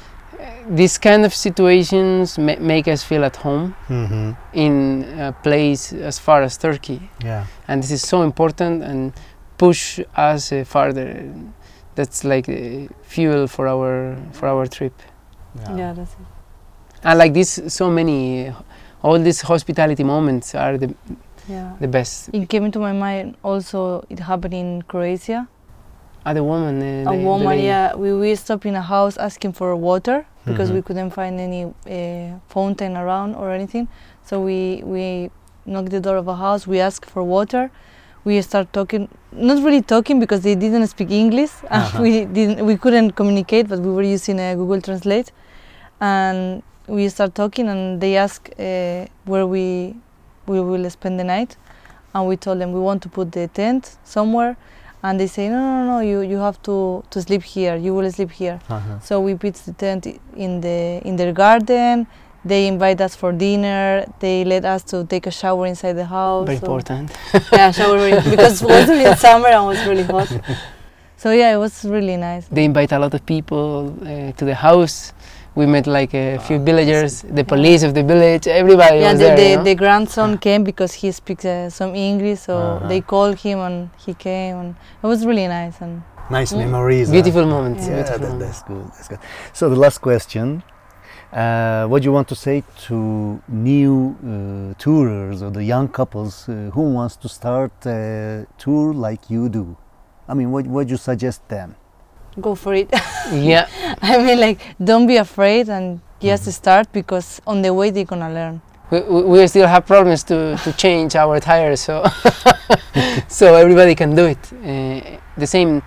these 0.68 0.98
kind 0.98 1.24
of 1.24 1.34
situations 1.34 2.38
ma- 2.38 2.56
make 2.60 2.88
us 2.88 3.02
feel 3.02 3.24
at 3.24 3.36
home 3.36 3.74
Mhm. 3.88 4.36
in 4.52 5.04
a 5.20 5.32
place 5.32 5.92
as 5.92 6.18
far 6.18 6.42
as 6.42 6.56
Turkey, 6.56 7.00
Yeah. 7.24 7.44
and 7.68 7.82
this 7.82 7.90
is 7.90 8.02
so 8.02 8.22
important 8.22 8.82
and 8.82 9.12
push 9.58 10.00
us 10.16 10.52
uh, 10.52 10.64
farther. 10.64 11.24
That's 11.94 12.24
like 12.24 12.48
uh, 12.48 12.88
fuel 13.02 13.46
for 13.46 13.68
our 13.68 14.16
for 14.32 14.48
our 14.48 14.66
trip. 14.66 14.94
yeah, 15.76 15.92
that's 15.92 16.12
it. 16.12 16.26
And 17.04 17.18
like 17.18 17.32
this, 17.34 17.60
so 17.68 17.90
many, 17.90 18.48
uh, 18.48 18.54
all 19.02 19.18
these 19.18 19.42
hospitality 19.42 20.02
moments 20.04 20.54
are 20.54 20.78
the 20.78 20.94
Yeah. 21.48 21.72
the 21.80 21.88
best. 21.88 22.30
It 22.32 22.48
came 22.48 22.70
to 22.70 22.78
my 22.80 22.92
mind 22.92 23.36
also. 23.44 24.02
It 24.08 24.20
happened 24.20 24.54
in 24.54 24.82
Croatia. 24.82 25.46
Other 26.26 26.42
woman, 26.42 26.80
uh, 26.80 26.84
a 26.84 27.04
the- 27.04 27.18
the 27.18 27.24
woman, 27.24 27.48
lady. 27.48 27.66
yeah, 27.66 27.94
we, 27.94 28.12
we 28.14 28.34
stopped 28.34 28.64
in 28.66 28.74
a 28.74 28.80
house 28.82 29.18
asking 29.18 29.52
for 29.52 29.76
water 29.76 30.24
because 30.46 30.70
Mhm. 30.70 30.74
we 30.76 30.82
couldn't 30.82 31.10
find 31.10 31.40
any 31.40 31.64
uh, 31.64 32.38
fountain 32.48 32.96
around 32.96 33.34
or 33.34 33.50
anything. 33.50 33.88
So 34.24 34.40
we 34.40 34.82
we 34.84 35.30
knocked 35.66 35.90
the 35.90 36.00
door 36.00 36.16
of 36.16 36.28
a 36.28 36.36
house. 36.36 36.66
We 36.66 36.80
asked 36.80 37.06
for 37.10 37.22
water. 37.22 37.70
We 38.24 38.40
start 38.42 38.72
talking, 38.72 39.08
not 39.32 39.62
really 39.62 39.82
talking 39.82 40.18
because 40.20 40.40
they 40.42 40.54
didn't 40.54 40.86
speak 40.86 41.10
English. 41.10 41.50
Uh-huh. 41.70 42.02
we 42.02 42.24
didn't, 42.24 42.64
we 42.66 42.76
couldn't 42.76 43.10
communicate, 43.12 43.68
but 43.68 43.80
we 43.80 43.90
were 43.92 44.02
using 44.16 44.40
uh, 44.40 44.54
Google 44.54 44.80
Translate, 44.80 45.30
and 46.00 46.62
we 46.86 47.08
start 47.08 47.34
talking. 47.34 47.68
And 47.68 48.00
they 48.00 48.16
ask 48.16 48.48
uh, 48.58 49.06
where 49.24 49.46
we 49.46 49.94
we 50.46 50.60
will 50.60 50.88
spend 50.90 51.18
the 51.20 51.24
night, 51.24 51.56
and 52.14 52.26
we 52.28 52.36
told 52.36 52.60
them 52.60 52.72
we 52.72 52.80
want 52.80 53.02
to 53.02 53.08
put 53.08 53.32
the 53.32 53.48
tent 53.48 53.96
somewhere 54.04 54.56
and 55.04 55.20
they 55.20 55.26
say 55.26 55.48
no 55.50 55.60
no 55.60 55.84
no 55.92 55.98
you 56.00 56.22
you 56.22 56.38
have 56.38 56.60
to 56.62 57.04
to 57.10 57.20
sleep 57.20 57.42
here. 57.42 57.76
You 57.76 57.94
will 57.94 58.10
sleep 58.10 58.30
here. 58.30 58.58
Uh-huh. 58.68 58.98
so 59.00 59.20
we 59.20 59.34
pitched 59.34 59.66
the 59.66 59.74
tent 59.74 60.06
in 60.44 60.60
the 60.60 60.78
in 61.08 61.16
their 61.16 61.32
garden. 61.32 62.06
They 62.46 62.66
invite 62.66 63.00
us 63.00 63.14
for 63.16 63.30
dinner. 63.32 64.04
They 64.20 64.44
let 64.44 64.64
us 64.64 64.82
to 64.92 65.04
take 65.04 65.26
a 65.26 65.30
shower 65.30 65.66
inside 65.66 65.94
the 65.94 66.04
house. 66.18 66.46
Very 66.46 66.58
so- 66.58 66.66
important. 66.66 67.12
yeah 67.52 67.70
shower 67.70 67.98
because 68.30 68.62
it 68.62 68.68
was 68.68 68.88
in 68.88 69.16
summer 69.26 69.48
and 69.48 69.64
it 69.64 69.68
was 69.72 69.80
really 69.86 70.02
hot. 70.14 70.30
So 71.16 71.30
yeah 71.30 71.54
it 71.54 71.60
was 71.66 71.84
really 71.84 72.16
nice. 72.18 72.44
They 72.48 72.64
invite 72.64 72.92
a 72.92 72.98
lot 72.98 73.14
of 73.14 73.24
people 73.24 73.94
uh, 74.02 74.32
to 74.38 74.44
the 74.44 74.54
house. 74.54 75.14
We 75.56 75.66
met 75.66 75.86
like 75.86 76.12
a 76.14 76.38
few 76.38 76.58
villagers, 76.58 77.22
the 77.22 77.44
police 77.44 77.82
of 77.84 77.94
the 77.94 78.02
village, 78.02 78.46
everybody 78.48 78.98
yeah 78.98 79.12
was 79.12 79.20
the, 79.20 79.26
there. 79.26 79.36
the, 79.36 79.48
you 79.50 79.56
know? 79.56 79.64
the 79.64 79.74
grandson 79.76 80.38
came 80.38 80.64
because 80.64 80.92
he 81.02 81.12
speaks 81.12 81.44
uh, 81.44 81.70
some 81.70 81.94
english 81.94 82.40
so 82.48 82.54
Uh-huh. 82.58 82.88
they 82.90 83.00
called 83.12 83.36
him 83.46 83.58
and 83.68 83.76
he 84.04 84.12
came 84.14 84.54
and 84.62 84.70
it 85.02 85.06
was 85.12 85.20
really 85.28 85.46
nice 85.46 85.76
and 85.84 86.02
Nice 86.30 86.52
Mm. 86.54 86.58
memories. 86.66 87.06
huh? 87.08 87.12
beautiful 87.16 87.46
moments. 87.46 87.82
Yeah, 87.86 87.94
beautiful 87.96 88.18
that, 88.18 88.28
moments. 88.32 88.44
that's 88.46 88.62
good. 88.70 88.86
That's 88.96 89.08
good. 89.12 89.18
So 89.58 89.62
the 89.74 89.80
last 89.84 89.98
question: 90.08 90.46
uh, 91.32 91.84
What 91.90 91.98
do 92.02 92.04
you 92.08 92.14
want 92.18 92.28
to 92.28 92.38
say 92.46 92.56
to 92.88 92.96
new 93.48 93.94
uh, 94.16 94.74
tourers 94.84 95.38
or 95.44 95.50
the 95.50 95.64
young 95.74 95.86
couples 95.98 96.34
uh, 96.48 96.52
who 96.74 96.82
wants 96.98 97.14
to 97.22 97.28
start 97.28 97.72
a 97.86 98.46
tour 98.62 98.86
like 99.06 99.22
you 99.34 99.42
do? 99.60 99.76
I 100.30 100.32
mean, 100.38 100.48
what 100.54 100.64
would 100.74 100.88
you 100.92 100.96
suggest 101.10 101.40
them? 101.48 101.68
Go 102.40 102.54
for 102.54 102.74
it 102.74 102.88
Yeah, 103.32 103.66
I 104.02 104.18
mean, 104.18 104.40
like, 104.40 104.58
don't 104.82 105.06
be 105.06 105.16
afraid 105.16 105.68
and 105.68 106.00
just 106.20 106.44
Mhm. 106.46 106.52
start 106.52 106.86
because 106.92 107.40
on 107.46 107.62
the 107.62 107.72
way 107.72 107.90
they're 107.90 108.04
gonna 108.06 108.30
learn. 108.30 108.60
we, 108.90 109.00
we, 109.00 109.22
we 109.22 109.46
still 109.46 109.66
have 109.66 109.84
problems 109.86 110.22
to, 110.24 110.56
to 110.64 110.72
change 110.72 111.16
our 111.16 111.40
tires, 111.40 111.80
so 111.80 112.04
so 113.28 113.54
everybody 113.54 113.94
can 113.94 114.14
do 114.14 114.24
it. 114.26 114.38
Uh, 114.52 115.18
the 115.36 115.46
same, 115.46 115.82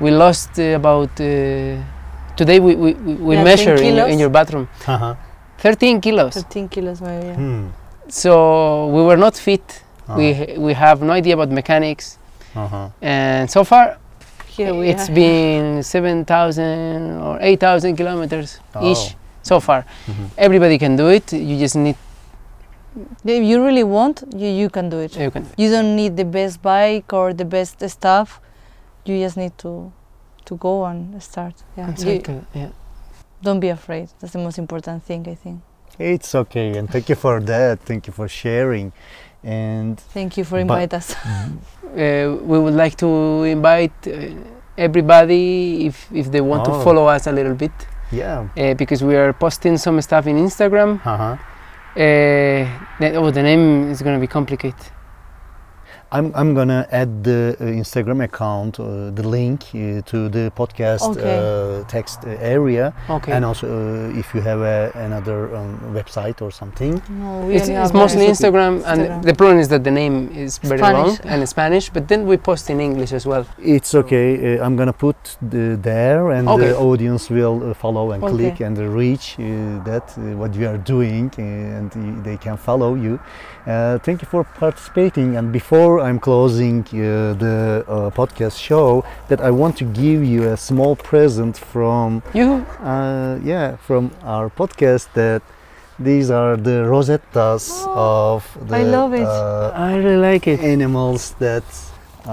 we 0.00 0.10
lost 0.10 0.58
uh, 0.58 0.76
about 0.76 1.10
uh, 1.20 1.76
today. 2.36 2.58
We 2.60 2.74
we, 2.76 2.92
we 2.94 3.14
we 3.14 3.34
Yeah, 3.36 3.44
measure 3.44 3.74
in, 3.74 3.96
your- 3.96 4.08
in 4.08 4.18
your 4.18 4.30
bathroom, 4.30 4.68
Uh-huh. 4.86 5.14
13 5.58 6.00
kilos. 6.00 6.34
13 6.34 6.68
kilos, 6.68 7.00
maybe. 7.00 7.26
Yeah. 7.26 7.34
Hmm. 7.36 7.66
So 8.08 8.88
we 8.88 9.02
were 9.02 9.16
not 9.16 9.34
fit. 9.36 9.82
Uh, 10.08 10.16
We 10.18 10.54
we 10.58 10.72
have 10.74 11.00
no 11.02 11.12
idea 11.12 11.34
about 11.34 11.50
mechanics, 11.50 12.18
uh-huh. 12.54 12.90
and 13.00 13.48
so 13.50 13.64
far 13.64 13.96
Here 14.56 14.74
we 14.74 14.88
it's 14.90 15.08
are. 15.08 15.14
been 15.14 15.82
7,000 15.82 17.20
or 17.22 17.38
8,000 17.40 17.96
kilometers 17.96 18.60
each 18.82 19.04
Oh. 19.14 19.16
so 19.42 19.60
far. 19.60 19.84
Mhm. 20.06 20.26
Everybody 20.36 20.78
can 20.78 20.96
do 20.96 21.08
it. 21.08 21.32
You 21.32 21.58
just 21.58 21.76
need 21.76 21.96
If 23.24 23.42
you 23.50 23.64
really 23.64 23.84
want, 23.84 24.22
you, 24.36 24.48
you 24.48 24.68
can 24.68 24.90
do 24.90 24.98
it. 24.98 25.16
you 25.16 25.30
can. 25.30 25.46
You 25.56 25.70
don't 25.70 25.96
need 25.96 26.12
the 26.16 26.24
best 26.26 26.60
bike 26.60 27.10
or 27.18 27.32
the 27.32 27.44
best 27.46 27.80
stuff. 27.88 28.40
You 29.06 29.14
just 29.24 29.36
need 29.36 29.52
to 29.64 29.72
to 30.44 30.56
go 30.56 30.84
and 30.84 31.00
start. 31.22 31.54
Yeah. 31.76 31.88
and 31.88 31.98
You- 31.98 32.44
yeah. 32.54 32.68
don't 33.46 33.60
be 33.60 33.70
afraid. 33.70 34.06
That's 34.20 34.32
the 34.32 34.42
most 34.46 34.58
important 34.58 34.98
thing, 35.08 35.22
I 35.28 35.36
think. 35.44 35.60
It's 35.98 36.34
okay, 36.34 36.68
and 36.78 36.86
thank 36.90 37.08
you 37.08 37.16
for 37.24 37.40
that. 37.52 37.78
Thank 37.88 38.06
you 38.06 38.12
for 38.12 38.28
sharing. 38.28 38.92
And 39.44 39.98
Thank 40.14 40.36
you 40.36 40.44
for 40.44 40.56
But- 40.64 40.82
inviting 40.82 40.96
us. 40.98 41.14
Uh, 41.92 42.38
we 42.50 42.58
would 42.58 42.72
like 42.72 42.96
to 42.96 43.42
invite 43.44 43.92
uh, 44.06 44.12
everybody 44.78 45.84
if, 45.86 46.08
if 46.10 46.30
they 46.30 46.40
want 46.40 46.66
Oh. 46.66 46.78
to 46.78 46.84
follow 46.84 47.06
us 47.06 47.26
a 47.26 47.32
little 47.32 47.52
bit 47.54 47.70
yeah, 48.10 48.46
uh, 48.56 48.72
because 48.74 49.04
we 49.04 49.14
are 49.14 49.34
posting 49.34 49.76
some 49.76 50.00
stuff 50.00 50.26
in 50.26 50.36
Instagram. 50.38 51.00
uh-huh. 51.04 51.36
Uh, 51.94 52.64
the, 52.98 53.14
oh, 53.16 53.30
the 53.30 53.42
name 53.42 53.90
is 53.90 54.00
going 54.00 54.16
to 54.16 54.20
be 54.20 54.26
complicated. 54.26 54.86
I'm, 56.14 56.30
I'm 56.34 56.52
gonna 56.52 56.86
add 56.92 57.24
the 57.24 57.56
uh, 57.58 57.64
Instagram 57.64 58.22
account, 58.22 58.78
uh, 58.78 59.08
the 59.10 59.22
link 59.26 59.62
uh, 59.74 60.02
to 60.02 60.28
the 60.28 60.52
podcast 60.54 61.16
Okay. 61.16 61.38
uh, 61.38 61.84
text 61.88 62.18
uh, 62.26 62.30
area, 62.56 62.92
Okay. 63.08 63.32
and 63.32 63.46
also 63.46 63.66
uh, 63.66 64.18
if 64.18 64.34
you 64.34 64.42
have 64.42 64.60
a, 64.60 64.92
another 64.94 65.56
um, 65.56 65.80
website 65.94 66.42
or 66.42 66.50
something. 66.50 67.00
No, 67.08 67.46
we 67.46 67.54
It's, 67.54 67.68
it's 67.68 67.94
mostly 67.94 68.26
the- 68.26 68.32
Instagram, 68.32 68.82
and 68.84 69.24
the 69.24 69.32
problem 69.32 69.58
is 69.58 69.68
that 69.68 69.84
the 69.84 69.90
name 69.90 70.28
is 70.36 70.58
very 70.58 70.82
long 70.82 71.16
and 71.24 71.40
in 71.40 71.46
Spanish, 71.46 71.88
but 71.88 72.08
then 72.08 72.26
we 72.26 72.36
post 72.36 72.68
in 72.68 72.78
English 72.78 73.12
as 73.12 73.24
well. 73.26 73.46
It's 73.58 73.94
okay. 73.94 74.58
Uh, 74.58 74.64
I'm 74.66 74.76
gonna 74.76 74.92
put 74.92 75.16
the, 75.40 75.78
there, 75.80 76.30
and 76.32 76.46
Okay. 76.46 76.68
the 76.68 76.76
audience 76.78 77.30
will 77.30 77.70
uh, 77.70 77.72
follow 77.72 78.12
and 78.12 78.22
Okay. 78.22 78.34
click 78.36 78.60
and 78.60 78.76
uh, 78.78 78.84
reach 78.84 79.36
uh, 79.38 79.42
that 79.84 80.12
uh, 80.18 80.36
what 80.36 80.54
you 80.54 80.68
are 80.68 80.76
doing, 80.78 81.30
uh, 81.38 81.42
and 81.78 81.90
uh, 81.96 82.22
they 82.22 82.36
can 82.36 82.58
follow 82.58 82.96
you. 82.96 83.18
Uh, 83.66 83.98
thank 83.98 84.22
you 84.22 84.26
for 84.26 84.42
participating. 84.44 85.36
And 85.36 85.52
before 85.52 86.00
I'm 86.00 86.18
closing 86.18 86.80
uh, 86.88 87.34
the 87.34 87.84
uh, 87.86 88.10
podcast 88.10 88.58
show, 88.58 89.04
that 89.28 89.40
I 89.40 89.50
want 89.50 89.76
to 89.78 89.84
give 89.84 90.24
you 90.24 90.48
a 90.50 90.56
small 90.56 90.96
present 90.96 91.56
from 91.56 92.22
You 92.34 92.66
uh, 92.82 93.38
yeah 93.42 93.76
from 93.76 94.10
our 94.24 94.50
podcast. 94.50 95.12
That 95.14 95.42
these 95.98 96.30
are 96.30 96.56
the 96.56 96.84
rosettas 96.92 97.86
of 97.94 98.46
the 98.68 98.76
I 98.76 98.82
love 98.82 99.14
it. 99.14 99.26
uh, 99.26 99.70
I 99.74 99.96
really 99.96 100.16
like 100.16 100.48
it. 100.48 100.60
animals 100.60 101.34
that 101.38 101.64
uh, 102.26 102.30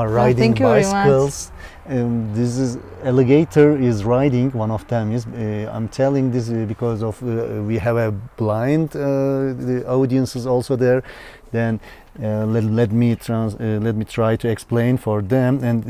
are 0.00 0.08
riding 0.08 0.56
you 0.56 0.64
very 0.66 0.82
much. 0.82 0.92
bicycles. 0.92 1.52
Um, 1.90 2.32
this 2.34 2.56
is 2.56 2.78
alligator 3.02 3.76
is 3.76 4.04
riding. 4.04 4.52
One 4.52 4.70
of 4.70 4.86
them 4.86 5.10
is. 5.10 5.26
Uh, 5.26 5.68
I'm 5.74 5.88
telling 5.88 6.30
this 6.30 6.48
uh, 6.48 6.64
because 6.68 7.02
of 7.02 7.20
uh, 7.20 7.62
we 7.64 7.78
have 7.78 7.96
a 7.96 8.12
blind. 8.36 8.94
Uh, 8.94 9.54
the 9.58 9.84
audience 9.88 10.36
is 10.36 10.46
also 10.46 10.76
there. 10.76 11.02
Then 11.50 11.80
uh, 12.22 12.46
let, 12.46 12.62
let 12.62 12.92
me 12.92 13.16
trans, 13.16 13.56
uh, 13.56 13.80
let 13.82 13.96
me 13.96 14.04
try 14.04 14.36
to 14.36 14.48
explain 14.48 14.98
for 14.98 15.20
them. 15.20 15.64
And 15.64 15.82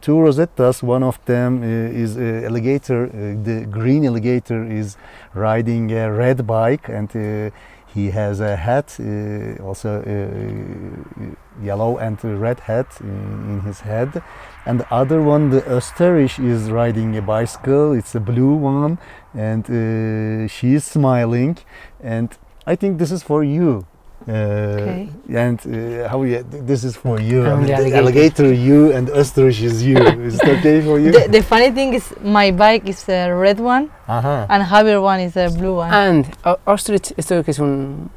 two 0.00 0.14
Rosettas. 0.14 0.84
One 0.84 1.02
of 1.02 1.18
them 1.24 1.64
is 1.64 2.16
alligator. 2.16 3.08
The 3.08 3.66
green 3.68 4.06
alligator 4.06 4.64
is 4.64 4.96
riding 5.34 5.90
a 5.90 6.12
red 6.12 6.46
bike 6.46 6.88
and. 6.88 7.52
He 7.94 8.10
has 8.10 8.40
a 8.40 8.56
hat, 8.56 8.96
uh, 8.98 9.62
also 9.62 10.02
uh, 10.02 11.64
yellow 11.64 11.96
and 11.98 12.22
red 12.24 12.60
hat 12.60 12.88
in, 13.00 13.50
in 13.50 13.60
his 13.60 13.80
head. 13.80 14.20
And 14.66 14.80
the 14.80 14.92
other 14.92 15.22
one, 15.22 15.50
the 15.50 15.76
ostrich, 15.76 16.40
is 16.40 16.70
riding 16.70 17.16
a 17.16 17.22
bicycle. 17.22 17.92
It's 17.92 18.14
a 18.16 18.20
blue 18.20 18.54
one, 18.54 18.98
and 19.32 19.64
uh, 19.64 20.48
she 20.48 20.74
is 20.74 20.84
smiling. 20.84 21.58
And 22.02 22.36
I 22.66 22.74
think 22.74 22.98
this 22.98 23.12
is 23.12 23.22
for 23.22 23.44
you. 23.44 23.86
Uh, 24.26 24.32
Okay. 24.84 25.08
And 25.28 25.58
uh, 25.66 26.08
how 26.08 26.22
you, 26.22 26.42
this 26.50 26.84
is 26.84 26.96
for 26.96 27.20
you. 27.20 27.44
I'm 27.46 27.58
mean, 27.58 27.66
the 27.66 27.90
the 27.90 27.96
alligator. 27.96 27.96
alligator 27.98 28.52
you 28.54 28.92
and 28.92 29.10
ostrich 29.10 29.60
is 29.60 29.82
you. 29.84 29.96
is 30.28 30.34
it 30.40 30.48
okay 30.58 30.80
for 30.82 30.98
you? 30.98 31.12
The, 31.12 31.28
the 31.28 31.42
funny 31.42 31.70
thing 31.70 31.94
is, 31.94 32.14
my 32.22 32.50
bike 32.50 32.88
is 32.88 33.08
a 33.08 33.30
red 33.32 33.60
one, 33.60 33.90
Ajá. 34.08 34.46
and 34.48 34.62
Javier 34.64 35.02
one 35.02 35.20
is 35.20 35.36
a 35.36 35.48
blue 35.50 35.76
one. 35.76 35.90
And 35.92 36.24
uh, 36.44 36.56
ostrich, 36.66 37.12
esto 37.18 37.42
que 37.42 37.50
es 37.50 37.58
un... 37.58 38.10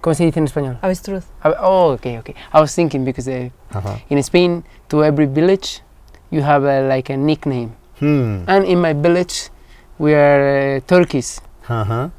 ¿Cómo 0.00 0.14
se 0.14 0.24
dice 0.24 0.38
en 0.38 0.44
español? 0.46 0.78
Avestruz. 0.82 1.24
Oh, 1.44 1.90
okay, 1.92 2.18
okay. 2.18 2.34
I 2.52 2.60
was 2.60 2.74
thinking 2.74 3.04
because 3.04 3.26
uh, 3.28 3.48
Ajá. 3.72 4.00
in 4.10 4.22
Spain, 4.22 4.62
to 4.88 5.02
every 5.04 5.26
village, 5.26 5.80
you 6.30 6.42
have 6.42 6.64
uh, 6.64 6.86
like 6.88 7.10
a 7.10 7.16
nickname. 7.16 7.72
Hmm. 7.98 8.44
And 8.46 8.64
in 8.64 8.80
my 8.80 8.92
village, 8.92 9.50
we 9.98 10.14
are 10.14 10.76
uh, 10.76 10.80
turkeys. 10.86 11.40
Ajá. 11.68 12.10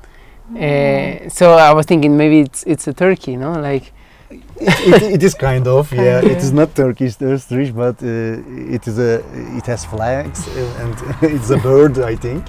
Uh, 0.56 1.30
so 1.30 1.54
I 1.54 1.74
was 1.74 1.86
thinking 1.86 2.16
maybe 2.18 2.40
it's 2.40 2.64
it's 2.64 2.88
a 2.88 2.94
turkey, 2.94 3.36
no? 3.36 3.52
Like 3.54 3.92
it, 4.30 4.42
it, 4.60 5.04
it 5.16 5.24
is 5.24 5.34
kind 5.36 5.68
of 5.68 5.92
yeah. 5.94 6.22
Kind 6.22 6.32
It 6.32 6.38
is 6.38 6.50
of. 6.50 6.56
not 6.56 6.76
Turkish 6.76 7.22
ostrich, 7.22 7.74
but 7.76 8.02
uh, 8.02 8.74
it 8.76 8.88
is 8.88 8.98
a 8.98 9.20
it 9.58 9.66
has 9.66 9.84
flags 9.86 10.48
uh, 10.48 10.82
and 10.82 10.96
it's 11.36 11.50
a 11.50 11.58
bird, 11.58 12.00
I 12.00 12.16
think. 12.16 12.44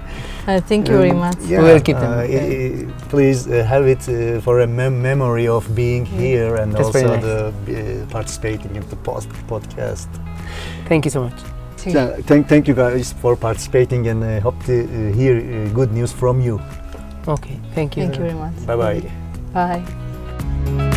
Uh, 0.47 0.61
thank 0.61 0.89
you 0.89 0.97
very 0.97 1.11
Um, 1.11 1.19
much. 1.19 1.39
Yeah, 1.45 1.61
We'll 1.63 1.81
keep 1.81 1.97
them. 1.99 2.13
uh, 2.13 2.23
i- 2.23 2.49
i- 2.57 2.87
please 3.11 3.47
uh, 3.49 3.65
have 3.65 3.87
it 3.87 4.09
uh, 4.09 4.41
for 4.41 4.61
a 4.61 4.67
mem- 4.67 5.03
memory 5.03 5.47
of 5.49 5.65
being 5.75 6.07
here 6.07 6.55
and 6.57 6.73
That's 6.73 6.87
also 6.87 7.07
nice. 7.09 7.23
the 7.25 7.37
uh, 7.47 8.07
participating 8.11 8.77
in 8.77 8.83
the 8.89 8.97
post 8.97 9.29
podcast. 9.49 10.09
thank 10.89 11.05
you 11.05 11.11
so 11.11 11.23
much. 11.23 11.39
Sí. 11.77 11.93
Yeah, 11.95 12.17
thank, 12.27 12.49
thank 12.49 12.67
you 12.69 12.75
guys 12.75 13.13
for 13.13 13.37
participating 13.37 14.09
and 14.09 14.23
uh, 14.25 14.41
hope 14.41 14.59
to 14.67 14.73
uh, 14.73 15.13
hear 15.15 15.35
uh, 15.37 15.69
good 15.75 15.93
news 15.93 16.13
from 16.13 16.41
you. 16.41 16.59
Okay, 17.29 17.61
thank 17.75 17.97
you. 17.97 18.05
Thank 18.05 18.15
you 18.17 18.25
very 18.25 18.35
much. 18.35 18.67
Bye 18.67 18.77
bye. 18.77 19.11
Bye. 19.53 20.95